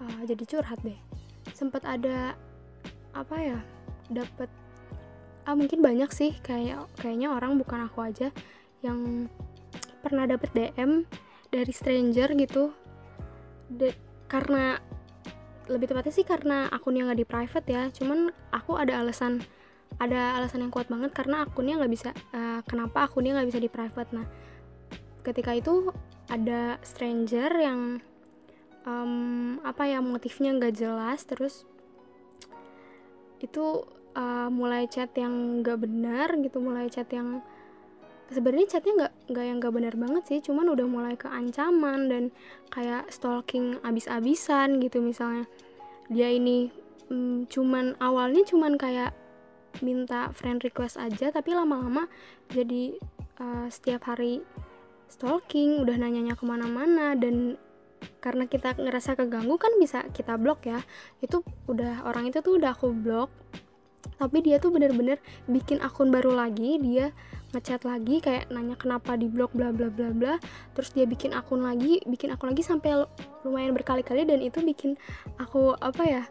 uh, 0.00 0.22
jadi 0.28 0.44
curhat 0.44 0.80
deh. 0.84 1.00
Sempet 1.56 1.84
ada 1.88 2.36
apa 3.16 3.36
ya 3.40 3.58
dapet 4.12 4.48
ah 5.48 5.56
mungkin 5.56 5.80
banyak 5.80 6.12
sih. 6.12 6.36
Kayak 6.44 6.84
kayaknya 7.00 7.32
orang 7.32 7.56
bukan 7.56 7.88
aku 7.88 8.04
aja 8.04 8.28
yang 8.84 9.28
pernah 10.04 10.28
dapet 10.28 10.52
DM 10.52 11.08
dari 11.48 11.72
stranger 11.72 12.36
gitu. 12.36 12.76
De 13.72 13.96
karena 14.28 14.76
lebih 15.70 15.86
tepatnya 15.90 16.14
sih 16.14 16.26
karena 16.26 16.66
akunnya 16.68 17.08
nggak 17.08 17.20
di 17.24 17.26
private 17.26 17.66
ya. 17.72 17.82
Cuman 17.88 18.28
aku 18.52 18.76
ada 18.76 19.00
alasan 19.00 19.40
ada 19.98 20.38
alasan 20.38 20.64
yang 20.64 20.72
kuat 20.72 20.86
banget 20.86 21.10
karena 21.10 21.44
akunnya 21.44 21.80
nggak 21.80 21.92
bisa 21.92 22.10
uh, 22.32 22.60
kenapa 22.64 23.10
akunnya 23.10 23.40
nggak 23.40 23.48
bisa 23.50 23.60
di 23.60 23.70
private. 23.72 24.10
Nah 24.14 24.26
ketika 25.20 25.52
itu 25.52 25.92
ada 26.30 26.78
stranger 26.80 27.50
yang 27.58 27.80
um, 28.86 29.58
apa 29.66 29.88
ya 29.88 30.00
motifnya 30.00 30.56
nggak 30.56 30.76
jelas 30.76 31.26
terus 31.28 31.68
itu 33.40 33.84
uh, 34.16 34.48
mulai 34.52 34.84
chat 34.88 35.10
yang 35.16 35.64
nggak 35.64 35.80
benar 35.80 36.28
gitu 36.40 36.60
mulai 36.60 36.88
chat 36.92 37.08
yang 37.12 37.40
sebenarnya 38.30 38.78
chatnya 38.78 38.92
nggak 38.94 39.14
nggak 39.34 39.44
yang 39.44 39.56
nggak 39.58 39.74
benar 39.74 39.94
banget 39.98 40.22
sih 40.30 40.38
cuman 40.40 40.70
udah 40.70 40.86
mulai 40.86 41.14
ke 41.18 41.26
ancaman 41.26 42.06
dan 42.06 42.24
kayak 42.70 43.10
stalking 43.10 43.76
abis-abisan 43.82 44.78
gitu 44.78 45.02
misalnya. 45.02 45.50
Dia 46.10 46.30
ini 46.30 46.70
um, 47.10 47.46
cuman 47.50 47.98
awalnya 47.98 48.46
cuman 48.46 48.78
kayak 48.78 49.14
minta 49.78 50.34
friend 50.34 50.60
request 50.66 50.98
aja 50.98 51.30
tapi 51.30 51.54
lama-lama 51.54 52.10
jadi 52.50 52.98
uh, 53.40 53.66
setiap 53.70 54.10
hari 54.10 54.42
stalking 55.10 55.82
udah 55.82 55.98
nanyanya 55.98 56.38
ke 56.38 56.44
mana-mana 56.46 57.18
dan 57.18 57.58
karena 58.20 58.48
kita 58.48 58.76
ngerasa 58.76 59.16
keganggu 59.16 59.60
kan 59.60 59.76
bisa 59.76 60.06
kita 60.14 60.40
blok 60.40 60.64
ya. 60.64 60.80
Itu 61.20 61.44
udah 61.68 62.06
orang 62.08 62.32
itu 62.32 62.40
tuh 62.40 62.56
udah 62.56 62.72
aku 62.72 62.94
blok 62.94 63.28
tapi 64.20 64.44
dia 64.44 64.60
tuh 64.60 64.68
bener-bener 64.68 65.16
bikin 65.48 65.80
akun 65.80 66.12
baru 66.12 66.36
lagi 66.36 66.76
dia 66.76 67.08
ngechat 67.56 67.88
lagi 67.88 68.20
kayak 68.20 68.52
nanya 68.52 68.76
kenapa 68.76 69.16
di 69.16 69.24
blok 69.28 69.52
bla 69.56 69.72
bla 69.72 69.88
bla 69.88 70.12
bla. 70.12 70.34
Terus 70.76 70.92
dia 70.92 71.04
bikin 71.08 71.32
akun 71.32 71.64
lagi 71.64 72.00
bikin 72.04 72.32
akun 72.32 72.52
lagi 72.52 72.64
sampai 72.64 73.04
lumayan 73.44 73.72
berkali-kali 73.72 74.28
dan 74.28 74.40
itu 74.44 74.60
bikin 74.60 74.96
aku 75.40 75.72
apa 75.80 76.04
ya 76.04 76.22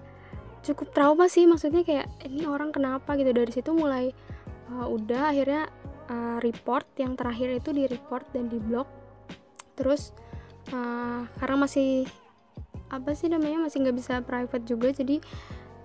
cukup 0.65 0.91
trauma 0.91 1.25
sih 1.31 1.47
maksudnya 1.47 1.81
kayak 1.83 2.07
ini 2.27 2.45
orang 2.45 2.73
kenapa? 2.75 3.15
gitu. 3.15 3.31
Dari 3.31 3.51
situ 3.51 3.71
mulai 3.71 4.11
uh, 4.73 4.87
udah 4.87 5.31
akhirnya 5.31 5.67
uh, 6.11 6.37
report. 6.43 6.85
Yang 6.99 7.13
terakhir 7.19 7.47
itu 7.63 7.69
di 7.71 7.83
report 7.87 8.25
dan 8.35 8.51
di 8.51 8.59
blog. 8.59 8.87
Terus 9.79 10.11
uh, 10.75 11.23
karena 11.39 11.55
masih 11.63 12.07
apa 12.89 13.13
sih 13.13 13.29
namanya 13.29 13.69
masih 13.69 13.85
nggak 13.85 13.97
bisa 14.01 14.13
private 14.25 14.65
juga 14.65 14.89
jadi 14.89 15.21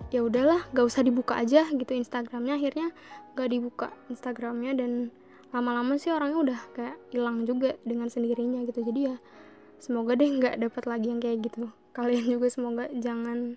ya 0.09 0.25
udahlah 0.25 0.65
gak 0.73 0.85
usah 0.89 1.05
dibuka 1.05 1.37
aja 1.37 1.67
gitu 1.69 1.91
Instagramnya. 1.91 2.55
Akhirnya 2.55 2.93
gak 3.35 3.49
dibuka 3.51 3.87
Instagramnya 4.07 4.77
dan 4.77 5.11
lama-lama 5.53 5.95
sih 5.95 6.11
orangnya 6.11 6.39
udah 6.51 6.59
kayak 6.75 6.97
hilang 7.15 7.47
juga 7.47 7.75
dengan 7.87 8.07
sendirinya 8.07 8.63
gitu. 8.67 8.83
Jadi 8.85 9.01
ya 9.11 9.15
semoga 9.79 10.15
deh 10.15 10.25
nggak 10.25 10.55
dapat 10.65 10.83
lagi 10.87 11.07
yang 11.11 11.21
kayak 11.21 11.45
gitu 11.45 11.69
kalian 11.95 12.27
juga 12.27 12.47
semoga 12.51 12.85
jangan 12.91 13.55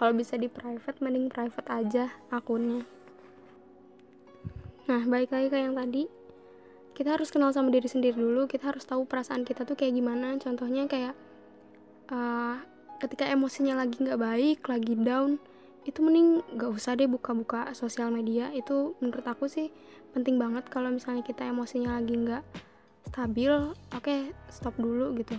kalau 0.00 0.12
bisa 0.16 0.40
di 0.40 0.48
private 0.48 0.98
mending 1.04 1.28
private 1.28 1.68
aja 1.68 2.04
akunnya. 2.32 2.88
Nah 4.88 5.02
baik 5.04 5.28
lagi 5.30 5.48
kayak 5.52 5.64
yang 5.68 5.76
tadi. 5.76 6.04
Kita 6.94 7.18
harus 7.18 7.28
kenal 7.28 7.50
sama 7.52 7.68
diri 7.68 7.90
sendiri 7.90 8.16
dulu. 8.16 8.48
Kita 8.48 8.70
harus 8.72 8.86
tahu 8.86 9.04
perasaan 9.04 9.44
kita 9.44 9.66
tuh 9.68 9.76
kayak 9.76 9.98
gimana. 9.98 10.38
Contohnya 10.40 10.88
kayak 10.88 11.14
uh, 12.08 12.56
ketika 13.02 13.28
emosinya 13.28 13.76
lagi 13.84 14.00
nggak 14.00 14.20
baik 14.20 14.58
lagi 14.64 14.94
down 14.96 15.36
itu 15.84 16.00
mending 16.00 16.40
gak 16.56 16.72
usah 16.72 16.96
deh 16.96 17.04
buka-buka 17.04 17.68
sosial 17.76 18.08
media. 18.08 18.48
Itu 18.56 18.96
menurut 19.04 19.26
aku 19.28 19.44
sih 19.50 19.68
penting 20.16 20.40
banget 20.40 20.64
kalau 20.72 20.88
misalnya 20.88 21.26
kita 21.26 21.44
emosinya 21.44 21.98
lagi 21.98 22.14
nggak 22.14 22.44
stabil 23.10 23.52
oke 23.52 23.74
okay, 23.98 24.32
stop 24.48 24.72
dulu 24.78 25.12
gitu 25.18 25.36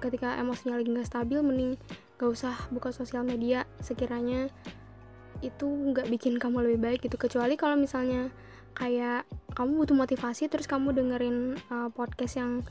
ketika 0.00 0.34
emosinya 0.40 0.80
lagi 0.80 0.90
nggak 0.90 1.08
stabil 1.08 1.38
mending 1.44 1.76
gak 2.20 2.30
usah 2.32 2.56
buka 2.72 2.92
sosial 2.92 3.24
media. 3.24 3.64
Sekiranya 3.80 4.48
itu 5.40 5.64
nggak 5.64 6.08
bikin 6.08 6.36
kamu 6.36 6.64
lebih 6.64 6.80
baik 6.80 7.00
gitu. 7.04 7.16
Kecuali 7.16 7.56
kalau 7.56 7.76
misalnya 7.76 8.28
kayak 8.76 9.28
kamu 9.56 9.84
butuh 9.84 9.96
motivasi 9.96 10.46
terus 10.48 10.68
kamu 10.68 10.94
dengerin 10.94 11.58
uh, 11.72 11.88
podcast 11.92 12.40
yang 12.40 12.64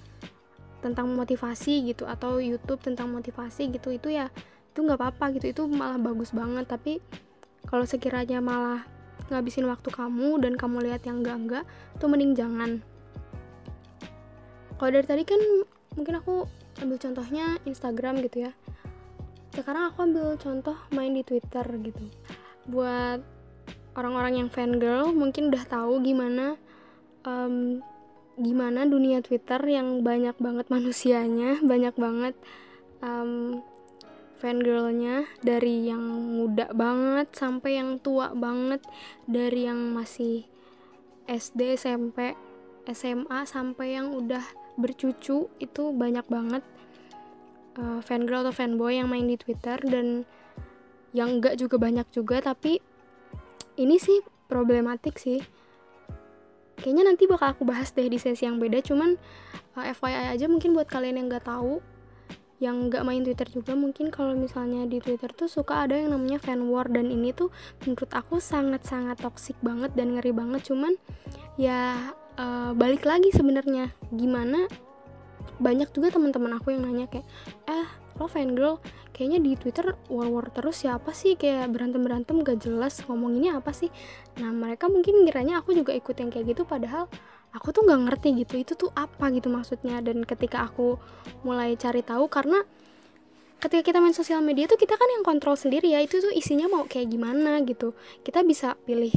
tentang 0.80 1.12
motivasi 1.12 1.92
gitu 1.92 2.08
atau 2.08 2.40
YouTube 2.40 2.80
tentang 2.80 3.12
motivasi 3.12 3.68
gitu 3.68 3.92
itu 3.92 4.16
ya 4.16 4.32
itu 4.72 4.80
nggak 4.82 5.00
apa-apa 5.00 5.38
gitu. 5.38 5.50
Itu 5.50 5.62
malah 5.70 5.98
bagus 5.98 6.34
banget. 6.34 6.66
Tapi 6.70 7.02
kalau 7.68 7.86
sekiranya 7.86 8.40
malah 8.40 8.86
ngabisin 9.30 9.70
waktu 9.70 9.90
kamu 9.94 10.42
dan 10.42 10.58
kamu 10.58 10.90
lihat 10.90 11.06
yang 11.06 11.22
enggak-enggak 11.22 11.66
tuh 12.02 12.10
mending 12.10 12.34
jangan. 12.34 12.82
Kalau 14.80 14.90
dari 14.96 15.06
tadi 15.06 15.24
kan 15.28 15.42
mungkin 15.98 16.24
aku 16.24 16.48
ambil 16.80 16.98
contohnya 16.98 17.60
Instagram 17.68 18.24
gitu 18.24 18.50
ya. 18.50 18.52
Sekarang 19.54 19.92
aku 19.92 20.06
ambil 20.08 20.40
contoh 20.40 20.78
main 20.96 21.12
di 21.12 21.24
Twitter 21.24 21.66
gitu. 21.84 22.04
Buat 22.70 23.24
orang-orang 23.98 24.46
yang 24.46 24.50
fangirl 24.50 25.12
mungkin 25.12 25.52
udah 25.52 25.64
tahu 25.68 26.00
gimana 26.00 26.56
um, 27.28 27.84
gimana 28.40 28.88
dunia 28.88 29.20
Twitter 29.20 29.60
yang 29.68 30.00
banyak 30.06 30.38
banget 30.40 30.66
manusianya 30.74 31.60
banyak 31.60 31.96
banget 32.00 32.36
um, 33.04 33.60
fangirlnya. 34.40 35.28
Dari 35.44 35.92
yang 35.92 36.04
muda 36.40 36.72
banget 36.72 37.36
sampai 37.36 37.78
yang 37.78 38.00
tua 38.00 38.32
banget. 38.32 38.80
Dari 39.28 39.68
yang 39.68 39.92
masih 39.92 40.48
SD 41.28 41.78
SMP 41.78 42.49
SMA 42.92 43.46
sampai 43.46 43.98
yang 43.98 44.14
udah 44.14 44.42
bercucu 44.80 45.50
itu 45.60 45.84
banyak 45.94 46.26
banget. 46.28 46.64
Uh, 47.80 48.04
fangirl 48.04 48.44
atau 48.44 48.52
fanboy 48.52 49.00
yang 49.00 49.08
main 49.08 49.24
di 49.24 49.40
Twitter 49.40 49.80
dan 49.88 50.28
yang 51.16 51.40
enggak 51.40 51.56
juga 51.56 51.80
banyak 51.80 52.06
juga 52.12 52.44
tapi 52.44 52.84
ini 53.80 53.96
sih 54.02 54.20
problematik 54.52 55.16
sih. 55.16 55.40
Kayaknya 56.80 57.04
nanti 57.12 57.24
bakal 57.28 57.56
aku 57.56 57.64
bahas 57.68 57.92
deh 57.92 58.08
di 58.08 58.20
sesi 58.20 58.48
yang 58.48 58.60
beda 58.60 58.80
cuman 58.84 59.20
uh, 59.76 59.84
eh, 59.84 59.96
FYI 59.96 60.36
aja 60.36 60.46
mungkin 60.48 60.76
buat 60.76 60.88
kalian 60.88 61.20
yang 61.20 61.28
nggak 61.28 61.48
tahu 61.48 61.84
yang 62.60 62.92
nggak 62.92 63.08
main 63.08 63.24
Twitter 63.24 63.48
juga 63.48 63.72
mungkin 63.72 64.12
kalau 64.12 64.36
misalnya 64.36 64.84
di 64.84 65.00
Twitter 65.00 65.32
tuh 65.32 65.48
suka 65.48 65.88
ada 65.88 65.96
yang 65.96 66.12
namanya 66.12 66.44
fan 66.44 66.68
war 66.68 66.92
dan 66.92 67.08
ini 67.08 67.32
tuh 67.32 67.48
menurut 67.88 68.12
aku 68.12 68.44
sangat-sangat 68.44 69.16
toksik 69.24 69.56
banget 69.64 69.96
dan 69.96 70.20
ngeri 70.20 70.36
banget 70.36 70.68
cuman 70.68 71.00
ya 71.56 72.12
uh, 72.40 72.72
balik 72.74 73.04
lagi 73.04 73.30
sebenarnya. 73.36 73.92
Gimana 74.16 74.66
banyak 75.60 75.92
juga 75.92 76.16
teman-teman 76.16 76.56
aku 76.56 76.72
yang 76.72 76.88
nanya 76.88 77.12
kayak 77.12 77.28
eh 77.68 77.88
lo 78.20 78.28
fan 78.28 78.56
girl 78.56 78.80
kayaknya 79.16 79.40
di 79.40 79.56
Twitter 79.60 79.96
war-war 80.08 80.48
terus 80.56 80.84
siapa 80.84 81.12
sih? 81.12 81.36
Kayak 81.36 81.76
berantem-berantem 81.76 82.40
gak 82.44 82.64
jelas 82.64 83.04
ngomong 83.08 83.36
ini 83.36 83.52
apa 83.52 83.76
sih. 83.76 83.92
Nah 84.40 84.56
mereka 84.56 84.88
mungkin 84.88 85.28
ngiranya 85.28 85.60
aku 85.60 85.76
juga 85.76 85.92
ikut 85.92 86.16
yang 86.16 86.32
kayak 86.32 86.56
gitu 86.56 86.64
padahal 86.64 87.12
aku 87.50 87.74
tuh 87.74 87.82
nggak 87.82 88.02
ngerti 88.06 88.46
gitu 88.46 88.62
itu 88.62 88.74
tuh 88.80 88.92
apa 88.96 89.32
gitu 89.36 89.52
maksudnya. 89.52 90.00
Dan 90.00 90.24
ketika 90.24 90.64
aku 90.68 90.96
mulai 91.44 91.76
cari 91.76 92.04
tahu 92.04 92.32
karena 92.32 92.64
ketika 93.60 93.92
kita 93.92 94.00
main 94.00 94.16
sosial 94.16 94.40
media 94.40 94.72
tuh 94.72 94.80
kita 94.80 94.96
kan 94.96 95.08
yang 95.12 95.24
kontrol 95.28 95.60
sendiri 95.60 95.92
ya 95.92 96.00
itu 96.00 96.24
tuh 96.24 96.32
isinya 96.32 96.72
mau 96.72 96.88
kayak 96.88 97.12
gimana 97.12 97.60
gitu. 97.68 97.96
Kita 98.24 98.44
bisa 98.48 98.80
pilih 98.88 99.12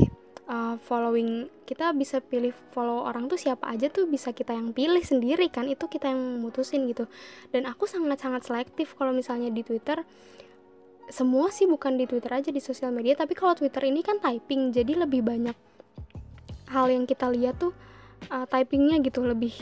uh, 0.49 0.77
following 0.83 1.47
kita 1.69 1.95
bisa 1.95 2.19
pilih 2.19 2.51
follow 2.75 3.07
orang 3.07 3.31
tuh 3.31 3.39
siapa 3.39 3.71
aja 3.71 3.87
tuh 3.93 4.09
bisa 4.09 4.35
kita 4.35 4.55
yang 4.55 4.75
pilih 4.75 5.03
sendiri 5.03 5.47
kan 5.53 5.69
itu 5.69 5.87
kita 5.87 6.11
yang 6.11 6.43
mutusin 6.43 6.89
gitu. 6.91 7.07
Dan 7.55 7.69
aku 7.69 7.87
sangat 7.87 8.23
sangat 8.23 8.43
selektif 8.47 8.95
kalau 8.99 9.15
misalnya 9.15 9.53
di 9.53 9.63
Twitter. 9.63 10.03
Semua 11.13 11.53
sih 11.53 11.69
bukan 11.69 11.99
di 11.99 12.09
Twitter 12.09 12.31
aja 12.33 12.49
di 12.49 12.63
sosial 12.63 12.95
media 12.95 13.13
tapi 13.13 13.37
kalau 13.37 13.53
Twitter 13.53 13.85
ini 13.85 14.01
kan 14.01 14.23
typing 14.23 14.73
jadi 14.73 15.05
lebih 15.05 15.21
banyak 15.21 15.55
hal 16.73 16.89
yang 16.89 17.05
kita 17.05 17.29
lihat 17.29 17.61
tuh 17.61 17.77
uh, 18.33 18.49
typingnya 18.49 18.97
gitu 19.05 19.21
lebih 19.21 19.53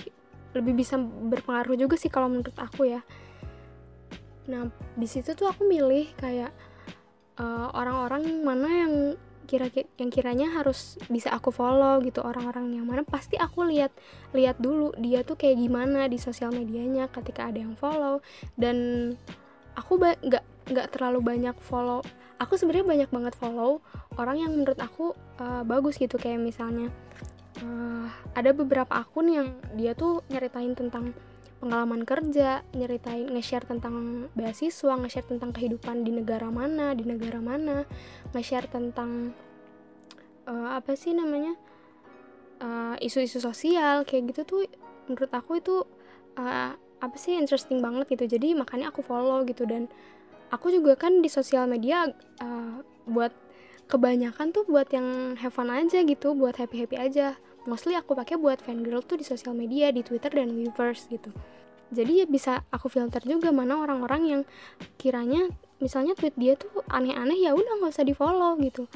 lebih 0.55 0.79
bisa 0.79 0.99
berpengaruh 1.01 1.75
juga 1.75 1.99
sih 1.99 2.11
kalau 2.11 2.31
menurut 2.31 2.55
aku 2.55 2.87
ya. 2.87 3.03
Nah 4.47 4.71
di 4.95 5.07
situ 5.11 5.35
tuh 5.35 5.51
aku 5.51 5.67
milih 5.67 6.11
kayak 6.19 6.55
uh, 7.41 7.73
orang-orang 7.75 8.45
mana 8.47 8.69
yang 8.69 8.95
kira 9.51 9.67
yang 9.99 10.11
kiranya 10.15 10.55
harus 10.55 10.95
bisa 11.11 11.35
aku 11.35 11.51
follow 11.51 11.99
gitu 12.07 12.23
orang-orang 12.23 12.79
yang 12.79 12.87
mana 12.87 13.03
pasti 13.03 13.35
aku 13.35 13.67
lihat 13.67 13.91
lihat 14.31 14.63
dulu 14.63 14.95
dia 14.95 15.27
tuh 15.27 15.35
kayak 15.35 15.59
gimana 15.59 16.07
di 16.07 16.23
sosial 16.23 16.55
medianya 16.55 17.11
ketika 17.11 17.51
ada 17.51 17.59
yang 17.59 17.75
follow. 17.75 18.23
Dan 18.55 19.11
aku 19.75 19.99
nggak 19.99 20.47
nggak 20.71 20.89
terlalu 20.95 21.19
banyak 21.19 21.57
follow. 21.59 22.07
Aku 22.39 22.55
sebenarnya 22.55 22.87
banyak 22.87 23.11
banget 23.11 23.35
follow 23.35 23.83
orang 24.15 24.39
yang 24.39 24.55
menurut 24.55 24.79
aku 24.79 25.19
uh, 25.43 25.67
bagus 25.67 25.99
gitu. 25.99 26.15
Kayak 26.15 26.47
misalnya 26.47 26.89
uh, 27.67 28.07
ada 28.39 28.55
beberapa 28.55 28.95
akun 28.95 29.27
yang 29.35 29.49
dia 29.75 29.99
tuh 29.99 30.23
nyeritain 30.31 30.73
tentang 30.79 31.11
pengalaman 31.61 32.09
kerja, 32.09 32.65
nyeritain 32.73 33.29
nge-share 33.29 33.69
tentang 33.69 34.27
beasiswa, 34.33 34.97
nge-share 34.97 35.29
tentang 35.29 35.53
kehidupan 35.53 36.03
di 36.09 36.11
negara 36.17 36.49
mana, 36.49 36.97
di 36.97 37.05
negara 37.05 37.37
mana, 37.39 37.85
nge-share 38.33 38.67
tentang 38.73 39.37
uh, 40.49 40.69
apa 40.73 40.97
sih 40.97 41.13
namanya 41.13 41.55
eh, 42.61 42.97
isu-isu 43.05 43.39
uh, 43.41 43.53
sosial 43.53 44.09
kayak 44.09 44.33
gitu 44.33 44.41
tuh 44.45 44.61
menurut 45.09 45.33
aku 45.33 45.61
itu 45.61 45.85
uh, 46.41 46.73
apa 46.77 47.17
sih 47.21 47.37
interesting 47.37 47.85
banget 47.85 48.09
gitu. 48.17 48.25
Jadi 48.25 48.57
makanya 48.57 48.89
aku 48.89 49.05
follow 49.05 49.45
gitu 49.45 49.69
dan 49.69 49.93
aku 50.49 50.73
juga 50.73 50.97
kan 50.97 51.21
di 51.21 51.29
sosial 51.29 51.69
media 51.69 52.09
uh, 52.41 52.81
buat 53.05 53.37
kebanyakan 53.91 54.55
tuh 54.55 54.65
buat 54.65 54.89
yang 54.97 55.37
have 55.37 55.53
fun 55.53 55.69
aja 55.69 56.01
gitu, 56.09 56.33
buat 56.33 56.57
happy 56.57 56.89
happy 56.89 56.97
aja 56.97 57.37
mostly 57.69 57.97
aku 57.97 58.17
pakai 58.17 58.41
buat 58.41 58.63
fangirl 58.63 59.05
tuh 59.05 59.21
di 59.21 59.25
sosial 59.27 59.53
media 59.53 59.93
di 59.93 60.01
Twitter 60.01 60.33
dan 60.33 60.53
Weverse 60.55 61.11
gitu. 61.11 61.33
Jadi 61.91 62.23
ya 62.23 62.27
bisa 62.31 62.63
aku 62.71 62.87
filter 62.87 63.19
juga 63.27 63.51
mana 63.51 63.83
orang-orang 63.83 64.23
yang 64.23 64.43
kiranya 64.95 65.51
misalnya 65.83 66.15
tweet 66.15 66.39
dia 66.39 66.55
tuh 66.55 66.87
aneh-aneh 66.87 67.43
ya 67.43 67.51
udah 67.51 67.83
nggak 67.83 67.91
usah 67.91 68.07
di 68.07 68.15
follow 68.15 68.55
gitu. 68.63 68.87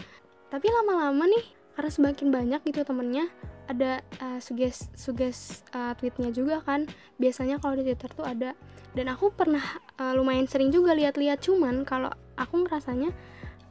Tapi 0.48 0.66
lama-lama 0.70 1.26
nih 1.26 1.44
karena 1.74 1.90
semakin 1.90 2.28
banyak 2.30 2.60
gitu 2.70 2.86
temennya 2.86 3.26
ada 3.66 3.98
uh, 4.22 4.38
suges 4.38 4.92
suges 4.94 5.66
uh, 5.74 5.98
tweetnya 5.98 6.30
juga 6.30 6.62
kan. 6.62 6.86
Biasanya 7.18 7.58
kalau 7.58 7.74
di 7.74 7.82
twitter 7.82 8.10
tuh 8.14 8.26
ada. 8.26 8.54
Dan 8.94 9.10
aku 9.10 9.34
pernah 9.34 9.82
uh, 9.98 10.14
lumayan 10.14 10.46
sering 10.46 10.70
juga 10.70 10.94
lihat-lihat 10.94 11.42
cuman 11.42 11.82
kalau 11.82 12.14
aku 12.38 12.62
ngerasanya 12.62 13.10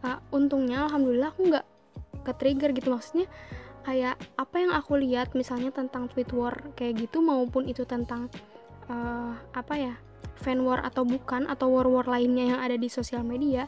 uh, 0.03 0.19
untungnya 0.35 0.83
alhamdulillah 0.83 1.31
aku 1.31 1.47
nggak 1.47 1.65
ke 2.27 2.31
trigger 2.35 2.75
gitu. 2.75 2.91
Maksudnya 2.91 3.31
kayak 3.83 4.15
apa 4.39 4.55
yang 4.63 4.71
aku 4.71 4.95
lihat 4.99 5.35
misalnya 5.35 5.69
tentang 5.75 6.07
tweet 6.07 6.31
war 6.31 6.55
kayak 6.79 7.07
gitu 7.07 7.19
maupun 7.19 7.67
itu 7.67 7.83
tentang 7.83 8.31
uh, 8.87 9.35
apa 9.51 9.75
ya 9.75 9.95
fan 10.39 10.63
war 10.63 10.83
atau 10.83 11.03
bukan 11.07 11.47
atau 11.47 11.71
war-war 11.71 12.07
lainnya 12.07 12.55
yang 12.55 12.59
ada 12.59 12.75
di 12.75 12.87
sosial 12.87 13.23
media 13.23 13.67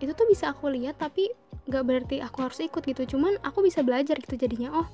itu 0.00 0.16
tuh 0.16 0.26
bisa 0.26 0.52
aku 0.52 0.72
lihat 0.72 0.96
tapi 0.96 1.28
nggak 1.68 1.84
berarti 1.84 2.16
aku 2.24 2.38
harus 2.42 2.58
ikut 2.64 2.82
gitu. 2.82 3.16
Cuman 3.16 3.36
aku 3.44 3.62
bisa 3.62 3.84
belajar 3.84 4.16
gitu 4.18 4.34
jadinya 4.34 4.72
oh 4.74 4.88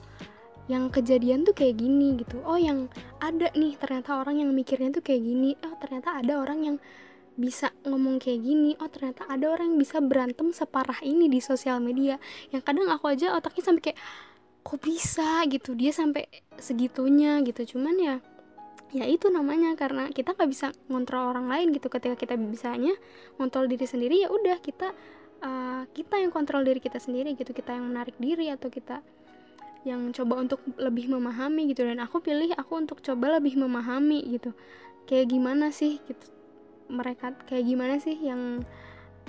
yang 0.66 0.90
kejadian 0.90 1.46
tuh 1.46 1.54
kayak 1.54 1.78
gini 1.78 2.18
gitu. 2.20 2.42
Oh 2.42 2.58
yang 2.58 2.90
ada 3.22 3.48
nih 3.54 3.78
ternyata 3.78 4.18
orang 4.18 4.42
yang 4.42 4.50
mikirnya 4.50 4.90
tuh 4.90 5.00
kayak 5.00 5.22
gini. 5.22 5.54
Oh 5.62 5.78
ternyata 5.78 6.18
ada 6.18 6.42
orang 6.42 6.58
yang 6.66 6.76
bisa 7.38 7.70
ngomong 7.86 8.18
kayak 8.18 8.42
gini. 8.42 8.74
Oh 8.82 8.90
ternyata 8.90 9.30
ada 9.30 9.46
orang 9.46 9.74
yang 9.74 9.80
bisa 9.80 10.02
berantem 10.02 10.50
separah 10.50 10.98
ini 11.06 11.30
di 11.30 11.38
sosial 11.38 11.78
media. 11.78 12.18
Yang 12.50 12.62
kadang 12.66 12.90
aku 12.90 13.14
aja 13.14 13.38
otaknya 13.38 13.62
sampai 13.62 13.82
kayak 13.92 13.98
kok 14.66 14.82
bisa 14.82 15.46
gitu? 15.46 15.78
Dia 15.78 15.94
sampai 15.94 16.26
segitunya 16.58 17.38
gitu. 17.46 17.78
Cuman 17.78 17.94
ya 18.02 18.14
ya 18.94 19.02
itu 19.06 19.30
namanya 19.30 19.74
karena 19.78 20.10
kita 20.10 20.34
nggak 20.34 20.50
bisa 20.50 20.74
ngontrol 20.90 21.30
orang 21.30 21.46
lain 21.46 21.70
gitu. 21.70 21.86
Ketika 21.86 22.18
kita 22.18 22.34
bisanya 22.34 22.94
ngontrol 23.38 23.70
diri 23.70 23.86
sendiri 23.86 24.26
ya 24.26 24.28
udah 24.34 24.58
kita 24.58 24.90
uh, 25.46 25.86
kita 25.94 26.18
yang 26.18 26.34
kontrol 26.34 26.66
diri 26.66 26.82
kita 26.82 26.98
sendiri 26.98 27.38
gitu. 27.38 27.54
Kita 27.54 27.78
yang 27.78 27.86
menarik 27.86 28.18
diri 28.18 28.50
atau 28.50 28.66
kita 28.66 29.06
yang 29.86 30.10
coba 30.10 30.42
untuk 30.42 30.58
lebih 30.74 31.06
memahami 31.14 31.70
gitu. 31.70 31.86
Dan 31.86 32.02
aku 32.02 32.18
pilih 32.18 32.50
aku 32.58 32.74
untuk 32.74 32.98
coba 33.06 33.38
lebih 33.38 33.54
memahami 33.54 34.26
gitu. 34.34 34.50
Kayak 35.06 35.30
gimana 35.30 35.70
sih 35.70 36.02
gitu? 36.02 36.26
Mereka 36.90 37.46
kayak 37.46 37.64
gimana 37.66 38.02
sih 38.02 38.18
yang 38.18 38.66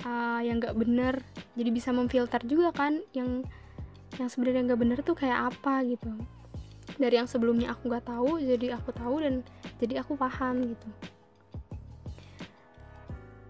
uh, 0.02 0.40
yang 0.42 0.58
nggak 0.62 0.76
bener 0.78 1.22
jadi 1.58 1.70
bisa 1.74 1.90
memfilter 1.90 2.42
juga 2.46 2.70
kan 2.70 3.02
yang 3.14 3.42
yang 4.16 4.32
sebenarnya 4.32 4.72
nggak 4.72 4.80
bener 4.80 4.98
tuh 5.04 5.12
kayak 5.12 5.52
apa 5.52 5.84
gitu. 5.84 6.08
Dari 6.96 7.20
yang 7.20 7.28
sebelumnya 7.28 7.76
aku 7.76 7.92
nggak 7.92 8.08
tahu 8.08 8.40
jadi 8.40 8.80
aku 8.80 8.90
tahu 8.96 9.20
dan 9.20 9.34
jadi 9.76 10.00
aku 10.00 10.16
paham 10.16 10.64
gitu. 10.64 10.88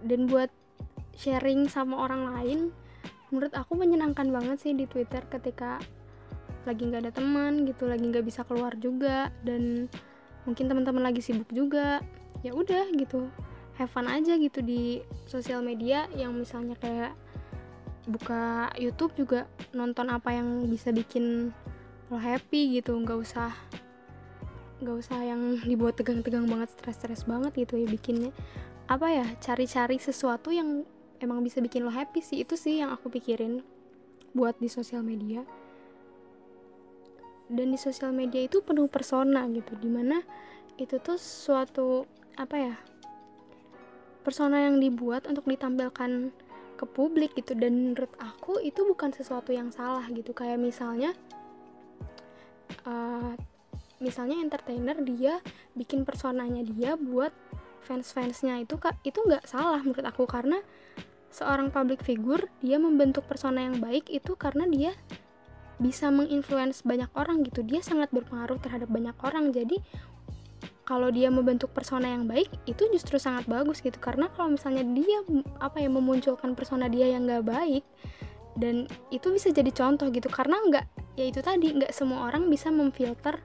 Dan 0.03 0.27
buat 0.27 0.51
sharing 1.14 1.71
sama 1.71 2.03
orang 2.03 2.35
lain 2.35 2.59
menurut 3.31 3.53
aku 3.55 3.79
menyenangkan 3.79 4.31
banget 4.31 4.59
sih 4.62 4.73
di 4.73 4.88
Twitter 4.88 5.21
ketika 5.29 5.79
lagi 6.64 6.85
nggak 6.85 7.09
ada 7.09 7.12
teman 7.12 7.64
gitu 7.64 7.88
lagi 7.88 8.05
nggak 8.05 8.25
bisa 8.25 8.44
keluar 8.44 8.77
juga 8.77 9.33
dan 9.44 9.88
mungkin 10.44 10.64
teman-teman 10.68 11.05
lagi 11.05 11.21
sibuk 11.21 11.49
juga 11.53 12.01
ya 12.42 12.55
udah 12.55 12.92
gitu. 12.94 13.29
Have 13.79 13.94
fun 13.94 14.11
aja 14.11 14.35
gitu 14.35 14.59
di 14.59 14.99
sosial 15.31 15.62
media 15.62 16.11
yang 16.18 16.35
misalnya 16.35 16.75
kayak 16.83 17.14
buka 18.09 18.73
YouTube 18.81 19.12
juga 19.21 19.44
nonton 19.77 20.09
apa 20.09 20.33
yang 20.33 20.64
bisa 20.64 20.88
bikin 20.88 21.53
lo 22.09 22.16
happy 22.16 22.81
gitu. 22.81 22.97
Nggak 22.97 23.18
usah 23.21 23.53
nggak 24.81 24.97
usah 24.97 25.18
yang 25.21 25.61
dibuat 25.66 26.01
tegang-tegang 26.01 26.49
banget 26.49 26.73
stres-stres 26.73 27.29
banget 27.29 27.53
gitu 27.68 27.77
ya 27.77 27.87
bikinnya. 27.87 28.33
Apa 28.88 29.12
ya 29.12 29.27
cari-cari 29.44 30.01
sesuatu 30.01 30.49
yang 30.49 30.88
emang 31.21 31.44
bisa 31.44 31.61
bikin 31.61 31.85
lo 31.85 31.92
happy 31.92 32.25
sih. 32.25 32.40
Itu 32.40 32.57
sih 32.57 32.81
yang 32.81 32.88
aku 32.97 33.12
pikirin 33.12 33.61
buat 34.33 34.57
di 34.57 34.73
sosial 34.73 35.05
media. 35.05 35.44
Dan 37.49 37.73
di 37.73 37.79
sosial 37.81 38.16
media 38.16 38.44
itu 38.44 38.64
penuh 38.64 38.88
persona 38.88 39.44
gitu. 39.53 39.77
Di 39.77 39.88
mana 39.92 40.25
itu 40.81 40.97
tuh 40.97 41.21
suatu 41.21 42.09
apa 42.38 42.57
ya 42.57 42.75
persona 44.23 44.62
yang 44.62 44.79
dibuat 44.79 45.27
untuk 45.27 45.49
ditampilkan 45.49 46.31
ke 46.79 46.87
publik 46.87 47.35
gitu. 47.35 47.59
Dan 47.59 47.93
menurut 47.93 48.14
aku 48.23 48.62
itu 48.62 48.87
bukan 48.87 49.11
sesuatu 49.11 49.51
yang 49.51 49.75
salah 49.75 50.07
gitu. 50.09 50.31
Kayak 50.31 50.62
misalnya 50.62 51.11
uh, 52.87 53.35
misalnya 53.99 54.38
entertainer 54.38 54.95
dia 55.03 55.43
bikin 55.75 56.07
personanya 56.07 56.62
dia 56.62 56.95
buat 56.95 57.35
fans-fansnya 57.83 58.62
itu 58.62 58.79
kak 58.79 59.01
itu 59.03 59.19
nggak 59.19 59.51
salah 59.51 59.83
menurut 59.83 60.07
aku. 60.07 60.25
Karena 60.31 60.62
seorang 61.29 61.75
public 61.75 62.07
figure 62.07 62.47
dia 62.62 62.79
membentuk 62.79 63.27
persona 63.27 63.67
yang 63.67 63.83
baik 63.83 64.09
itu 64.09 64.38
karena 64.38 64.64
dia 64.71 64.95
bisa 65.79 66.11
menginfluence 66.11 66.83
banyak 66.83 67.11
orang 67.14 67.47
gitu. 67.47 67.62
Dia 67.62 67.83
sangat 67.83 68.11
berpengaruh 68.11 68.59
terhadap 68.59 68.91
banyak 68.91 69.14
orang. 69.23 69.55
Jadi 69.55 69.79
kalau 70.88 71.12
dia 71.12 71.29
membentuk 71.29 71.68
persona 71.77 72.09
yang 72.09 72.24
baik 72.24 72.48
itu 72.64 72.88
justru 72.88 73.20
sangat 73.20 73.44
bagus 73.44 73.85
gitu. 73.85 74.01
Karena 74.01 74.33
kalau 74.33 74.57
misalnya 74.57 74.81
dia 74.88 75.20
apa 75.61 75.85
ya 75.85 75.92
memunculkan 75.92 76.57
persona 76.57 76.88
dia 76.88 77.12
yang 77.12 77.29
nggak 77.29 77.44
baik 77.44 77.85
dan 78.57 78.88
itu 79.12 79.29
bisa 79.29 79.53
jadi 79.53 79.68
contoh 79.68 80.09
gitu. 80.09 80.33
Karena 80.33 80.57
nggak 80.57 80.87
ya 81.20 81.29
itu 81.29 81.44
tadi 81.44 81.77
nggak 81.77 81.92
semua 81.92 82.33
orang 82.33 82.48
bisa 82.48 82.72
memfilter 82.72 83.37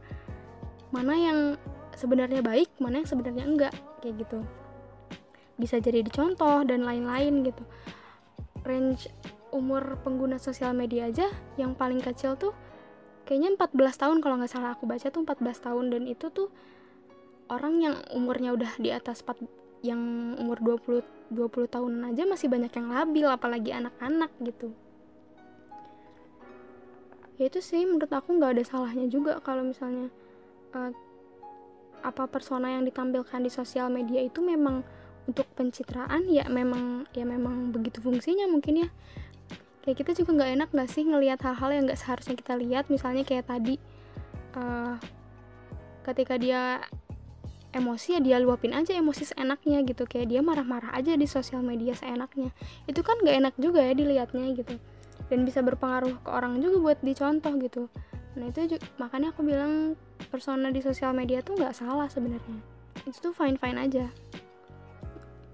mana 0.95 1.19
yang 1.19 1.39
sebenarnya 1.99 2.39
baik 2.39 2.71
mana 2.79 3.03
yang 3.03 3.09
sebenarnya 3.11 3.43
enggak 3.43 3.75
kayak 3.99 4.23
gitu. 4.23 4.39
Bisa 5.59 5.83
jadi 5.83 5.99
dicontoh 5.99 6.63
dan 6.63 6.87
lain-lain 6.87 7.43
gitu. 7.43 7.67
Range 8.63 9.03
umur 9.51 9.99
pengguna 9.99 10.39
sosial 10.39 10.71
media 10.71 11.11
aja 11.11 11.27
yang 11.59 11.75
paling 11.75 11.99
kecil 11.99 12.39
tuh 12.39 12.55
kayaknya 13.27 13.59
14 13.59 13.99
tahun 13.99 14.17
kalau 14.23 14.39
nggak 14.39 14.47
salah 14.49 14.79
aku 14.79 14.87
baca 14.87 15.11
tuh 15.11 15.27
14 15.27 15.43
tahun. 15.59 15.91
Dan 15.91 16.07
itu 16.07 16.31
tuh 16.31 16.47
orang 17.53 17.79
yang 17.81 17.95
umurnya 18.13 18.53
udah 18.57 18.71
di 18.81 18.89
atas 18.89 19.21
4 19.21 19.37
yang 19.83 19.99
umur 20.39 20.57
20 20.63 21.03
20 21.33 21.49
tahunan 21.67 22.13
aja 22.13 22.23
masih 22.29 22.47
banyak 22.47 22.71
yang 22.71 22.87
labil 22.93 23.27
apalagi 23.27 23.73
anak-anak 23.73 24.29
gitu. 24.45 24.69
Ya 27.41 27.49
itu 27.49 27.59
sih 27.59 27.81
menurut 27.83 28.13
aku 28.13 28.37
nggak 28.37 28.59
ada 28.59 28.63
salahnya 28.63 29.09
juga 29.09 29.41
kalau 29.41 29.65
misalnya 29.65 30.13
uh, 30.77 30.93
apa 32.05 32.29
persona 32.29 32.69
yang 32.69 32.85
ditampilkan 32.85 33.41
di 33.41 33.49
sosial 33.49 33.89
media 33.89 34.21
itu 34.21 34.43
memang 34.43 34.85
untuk 35.25 35.47
pencitraan 35.55 36.27
ya 36.27 36.45
memang 36.51 37.07
ya 37.15 37.23
memang 37.23 37.73
begitu 37.73 38.03
fungsinya 38.03 38.45
mungkin 38.45 38.85
ya. 38.85 38.89
Kayak 39.83 39.97
kita 39.99 40.11
juga 40.23 40.31
nggak 40.39 40.51
enak 40.61 40.69
nggak 40.71 40.89
sih 40.91 41.03
ngelihat 41.03 41.39
hal-hal 41.43 41.69
yang 41.75 41.83
nggak 41.89 41.99
seharusnya 41.99 42.35
kita 42.37 42.53
lihat? 42.55 42.87
Misalnya 42.87 43.23
kayak 43.27 43.49
tadi 43.49 43.75
uh, 44.55 44.95
ketika 46.05 46.35
dia 46.37 46.83
emosi 47.73 48.17
ya 48.17 48.19
dia 48.21 48.37
luapin 48.37 48.71
aja 48.71 48.93
emosi 48.93 49.33
seenaknya 49.33 49.81
gitu. 49.83 50.05
Kayak 50.05 50.29
dia 50.29 50.41
marah-marah 50.45 50.93
aja 50.93 51.17
di 51.17 51.25
sosial 51.25 51.65
media 51.65 51.97
seenaknya. 51.97 52.53
Itu 52.85 53.01
kan 53.01 53.17
gak 53.25 53.35
enak 53.35 53.55
juga 53.57 53.81
ya 53.81 53.93
dilihatnya 53.97 54.53
gitu. 54.53 54.77
Dan 55.27 55.43
bisa 55.43 55.65
berpengaruh 55.65 56.21
ke 56.21 56.29
orang 56.29 56.61
juga 56.61 56.77
buat 56.79 56.99
dicontoh 57.01 57.53
gitu. 57.57 57.89
Nah 58.33 58.49
itu 58.49 58.77
juga, 58.77 58.85
makanya 58.97 59.33
aku 59.33 59.41
bilang 59.45 59.93
persona 60.29 60.73
di 60.73 60.81
sosial 60.81 61.13
media 61.13 61.45
tuh 61.45 61.57
nggak 61.57 61.73
salah 61.73 62.09
sebenarnya. 62.09 62.59
Itu 63.05 63.29
tuh 63.29 63.33
fine 63.33 63.57
fine 63.61 63.77
aja. 63.77 64.05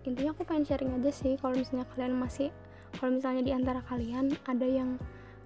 Intinya 0.08 0.32
aku 0.32 0.48
pengen 0.48 0.64
sharing 0.64 0.92
aja 0.96 1.12
sih 1.12 1.36
kalau 1.40 1.60
misalnya 1.60 1.86
kalian 1.92 2.16
masih 2.16 2.50
kalau 2.98 3.20
misalnya 3.20 3.44
di 3.46 3.52
antara 3.54 3.84
kalian 3.86 4.34
ada 4.48 4.66
yang 4.66 4.98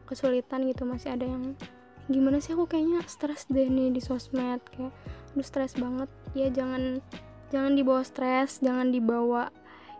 kesulitan 0.05 0.69
gitu 0.69 0.85
masih 0.85 1.17
ada 1.17 1.25
yang 1.25 1.57
gimana 2.11 2.37
sih 2.43 2.53
aku 2.53 2.67
kayaknya 2.67 2.99
stres 3.07 3.47
deh 3.47 3.67
nih 3.67 3.91
di 3.91 4.03
sosmed 4.03 4.59
kayak 4.75 4.91
aduh 5.33 5.45
stres 5.47 5.73
banget 5.79 6.11
ya 6.33 6.49
jangan 6.49 7.01
jangan 7.53 7.73
dibawa 7.77 8.01
stres 8.01 8.57
jangan 8.61 8.89
dibawa 8.89 9.53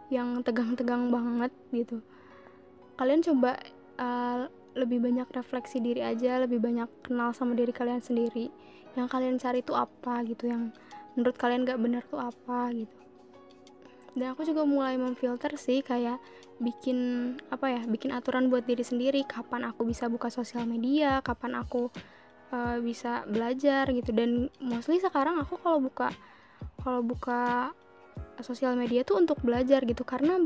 yang 0.10 0.41
tegang-tegang 0.46 1.10
banget 1.10 1.52
gitu. 1.74 2.02
Kalian 2.98 3.26
coba 3.26 3.58
uh, 3.98 4.46
lebih 4.74 5.02
banyak 5.02 5.26
refleksi 5.34 5.82
diri 5.82 6.02
aja 6.02 6.41
lebih 6.41 6.62
banyak 6.62 6.89
kenal 7.06 7.34
sama 7.34 7.58
diri 7.58 7.74
kalian 7.74 8.02
sendiri. 8.02 8.50
Yang 8.93 9.08
kalian 9.10 9.36
cari 9.41 9.65
itu 9.65 9.74
apa 9.74 10.22
gitu 10.26 10.50
yang 10.50 10.69
menurut 11.17 11.38
kalian 11.38 11.65
gak 11.65 11.82
benar 11.82 12.04
tuh 12.06 12.22
apa 12.22 12.69
gitu. 12.74 12.98
Dan 14.13 14.38
aku 14.38 14.46
juga 14.46 14.62
mulai 14.62 14.93
memfilter 14.93 15.58
sih 15.58 15.82
kayak 15.82 16.22
bikin 16.62 17.34
apa 17.50 17.65
ya 17.65 17.82
bikin 17.89 18.13
aturan 18.13 18.54
buat 18.54 18.69
diri 18.69 18.86
sendiri. 18.86 19.26
Kapan 19.26 19.74
aku 19.74 19.89
bisa 19.89 20.06
buka 20.06 20.30
sosial 20.30 20.69
media 20.69 21.22
kapan 21.26 21.58
aku 21.58 21.89
uh, 22.53 22.77
bisa 22.79 23.25
belajar 23.25 23.89
gitu. 23.89 24.13
Dan 24.13 24.53
mostly 24.61 25.01
sekarang 25.01 25.41
aku 25.41 25.57
kalau 25.57 25.81
buka 25.81 26.13
kalau 26.85 27.01
buka 27.01 27.73
sosial 28.45 28.77
media 28.77 29.01
tuh 29.01 29.17
untuk 29.17 29.41
belajar 29.41 29.81
gitu. 29.83 30.05
Karena 30.05 30.37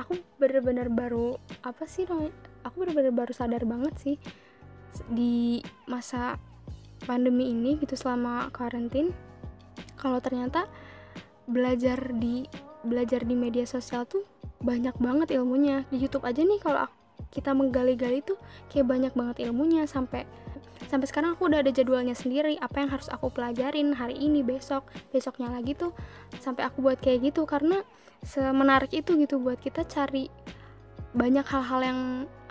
aku 0.00 0.18
bener-bener 0.40 0.88
baru 0.88 1.36
apa 1.62 1.84
sih 1.84 2.08
aku 2.64 2.74
bener-bener 2.80 3.12
baru 3.12 3.30
sadar 3.36 3.62
banget 3.68 3.94
sih 4.00 4.16
di 5.10 5.60
masa 5.90 6.40
pandemi 7.04 7.52
ini 7.52 7.76
gitu 7.78 7.94
selama 7.94 8.48
karantin. 8.50 9.12
Kalau 10.00 10.18
ternyata 10.24 10.66
belajar 11.44 12.16
di 12.16 12.48
belajar 12.84 13.24
di 13.24 13.36
media 13.36 13.64
sosial 13.68 14.08
tuh 14.08 14.24
banyak 14.64 14.96
banget 14.96 15.36
ilmunya. 15.36 15.84
Di 15.92 16.00
YouTube 16.00 16.24
aja 16.24 16.40
nih 16.40 16.60
kalau 16.60 16.88
kita 17.34 17.50
menggali-gali 17.50 18.22
tuh 18.22 18.38
kayak 18.70 18.86
banyak 18.86 19.12
banget 19.12 19.50
ilmunya 19.50 19.84
sampai 19.90 20.22
sampai 20.86 21.06
sekarang 21.10 21.34
aku 21.34 21.50
udah 21.50 21.66
ada 21.66 21.74
jadwalnya 21.74 22.14
sendiri 22.14 22.54
apa 22.62 22.86
yang 22.86 22.90
harus 22.94 23.10
aku 23.10 23.26
pelajarin 23.34 23.98
hari 23.98 24.14
ini 24.14 24.46
besok 24.46 24.86
besoknya 25.10 25.50
lagi 25.50 25.74
tuh 25.74 25.90
sampai 26.38 26.66
aku 26.70 26.80
buat 26.80 27.02
kayak 27.02 27.34
gitu. 27.34 27.42
Karena 27.44 27.82
semenarik 28.22 28.94
itu 28.94 29.18
gitu 29.18 29.42
buat 29.42 29.58
kita 29.58 29.82
cari 29.84 30.30
banyak 31.14 31.46
hal-hal 31.46 31.80
yang 31.82 32.00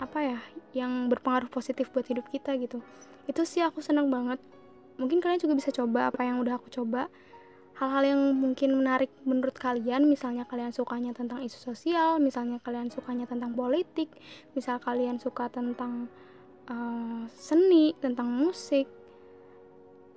apa 0.00 0.18
ya 0.20 0.38
yang 0.74 1.08
berpengaruh 1.08 1.48
positif 1.48 1.88
buat 1.94 2.04
hidup 2.04 2.28
kita 2.28 2.52
gitu. 2.60 2.84
Itu 3.24 3.48
sih 3.48 3.64
aku 3.64 3.80
senang 3.80 4.12
banget. 4.12 4.40
Mungkin 5.00 5.18
kalian 5.18 5.40
juga 5.40 5.54
bisa 5.58 5.74
coba 5.74 6.12
apa 6.12 6.22
yang 6.22 6.38
udah 6.44 6.60
aku 6.60 6.70
coba 6.70 7.08
hal-hal 7.74 8.02
yang 8.06 8.20
mungkin 8.38 8.78
menarik 8.78 9.10
menurut 9.26 9.58
kalian 9.58 10.06
misalnya 10.06 10.46
kalian 10.46 10.70
sukanya 10.70 11.10
tentang 11.10 11.42
isu 11.42 11.74
sosial 11.74 12.22
misalnya 12.22 12.62
kalian 12.62 12.86
sukanya 12.86 13.26
tentang 13.26 13.50
politik 13.50 14.14
misal 14.54 14.78
kalian 14.78 15.18
suka 15.18 15.50
tentang 15.50 16.06
uh, 16.70 17.26
seni 17.34 17.98
tentang 17.98 18.30
musik 18.30 18.86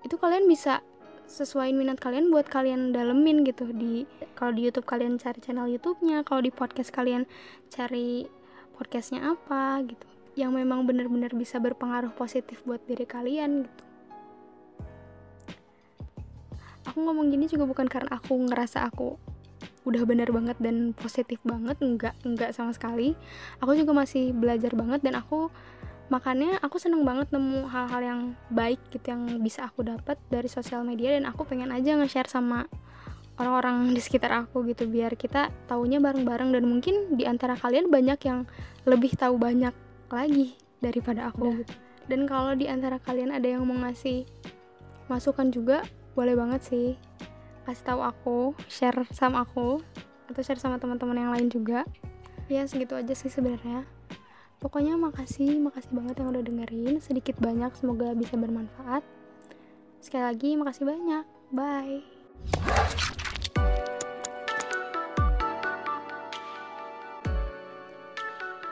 itu 0.05 0.15
kalian 0.21 0.45
bisa 0.45 0.85
sesuaiin 1.27 1.75
minat 1.75 1.99
kalian 1.99 2.29
buat 2.31 2.47
kalian 2.47 2.93
dalemin 2.95 3.43
gitu 3.43 3.73
di 3.73 4.07
kalau 4.37 4.53
di 4.53 4.69
YouTube 4.69 4.87
kalian 4.87 5.19
cari 5.19 5.41
channel 5.43 5.67
YouTube-nya 5.67 6.23
kalau 6.23 6.39
di 6.39 6.53
podcast 6.53 6.93
kalian 6.93 7.27
cari 7.67 8.29
podcastnya 8.77 9.33
apa 9.33 9.81
gitu 9.83 10.07
yang 10.37 10.53
memang 10.53 10.85
benar-benar 10.85 11.33
bisa 11.33 11.57
berpengaruh 11.57 12.13
positif 12.13 12.61
buat 12.63 12.79
diri 12.85 13.09
kalian 13.09 13.65
gitu 13.65 13.86
aku 16.87 17.03
ngomong 17.03 17.27
gini 17.27 17.51
juga 17.51 17.67
bukan 17.67 17.91
karena 17.91 18.15
aku 18.15 18.33
ngerasa 18.47 18.87
aku 18.87 19.19
udah 19.87 20.03
benar 20.03 20.31
banget 20.31 20.57
dan 20.59 20.91
positif 20.95 21.39
banget 21.43 21.79
enggak 21.79 22.15
enggak 22.23 22.51
sama 22.55 22.71
sekali 22.71 23.15
aku 23.59 23.75
juga 23.75 23.91
masih 23.95 24.31
belajar 24.35 24.71
banget 24.75 25.03
dan 25.03 25.19
aku 25.19 25.51
makanya 26.07 26.55
aku 26.63 26.79
seneng 26.79 27.03
banget 27.03 27.27
nemu 27.35 27.67
hal-hal 27.67 28.01
yang 28.03 28.21
baik 28.47 28.79
gitu 28.95 29.11
yang 29.11 29.27
bisa 29.43 29.67
aku 29.67 29.83
dapat 29.83 30.15
dari 30.31 30.47
sosial 30.47 30.87
media 30.87 31.15
dan 31.19 31.27
aku 31.27 31.43
pengen 31.43 31.71
aja 31.71 31.99
nge-share 31.99 32.31
sama 32.31 32.67
orang-orang 33.37 33.91
di 33.91 34.01
sekitar 34.01 34.33
aku 34.33 34.65
gitu 34.71 34.89
biar 34.89 35.13
kita 35.19 35.51
taunya 35.69 35.99
bareng-bareng 35.99 36.55
dan 36.55 36.63
mungkin 36.63 37.13
di 37.13 37.27
antara 37.27 37.59
kalian 37.59 37.91
banyak 37.91 38.19
yang 38.23 38.47
lebih 38.87 39.13
tahu 39.19 39.35
banyak 39.35 39.75
lagi 40.09 40.57
daripada 40.79 41.29
aku 41.29 41.61
gitu. 41.61 41.73
Dan 42.07 42.23
kalau 42.23 42.55
di 42.55 42.71
antara 42.71 42.97
kalian 43.03 43.35
ada 43.35 43.45
yang 43.45 43.67
mau 43.67 43.75
ngasih 43.83 44.23
masukan 45.11 45.51
juga 45.51 45.83
boleh 46.17 46.33
banget 46.33 46.61
sih 46.65 46.89
kasih 47.69 47.85
tahu 47.93 48.01
aku, 48.01 48.39
share 48.65 49.05
sama 49.13 49.45
aku 49.45 49.85
atau 50.31 50.41
share 50.41 50.57
sama 50.57 50.81
teman-teman 50.81 51.19
yang 51.19 51.31
lain 51.35 51.51
juga. 51.51 51.83
Ya 52.49 52.63
segitu 52.65 52.95
aja 52.95 53.11
sih 53.11 53.29
sebenarnya 53.29 53.85
pokoknya 54.57 54.97
makasih 54.97 55.61
makasih 55.61 55.93
banget 55.93 56.15
yang 56.17 56.29
udah 56.33 56.43
dengerin 56.43 56.97
sedikit 56.97 57.37
banyak 57.37 57.69
semoga 57.77 58.17
bisa 58.17 58.33
bermanfaat 58.33 59.05
sekali 60.01 60.23
lagi 60.25 60.49
makasih 60.57 60.85
banyak 60.85 61.23
bye 61.53 62.01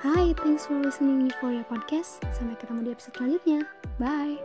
Hai, 0.05 0.37
thanks 0.37 0.69
for 0.69 0.77
listening 0.77 1.33
your 1.41 1.65
podcast. 1.65 2.21
Sampai 2.29 2.53
ketemu 2.61 2.85
di 2.85 2.89
episode 2.93 3.17
selanjutnya. 3.17 3.65
Bye. 3.97 4.37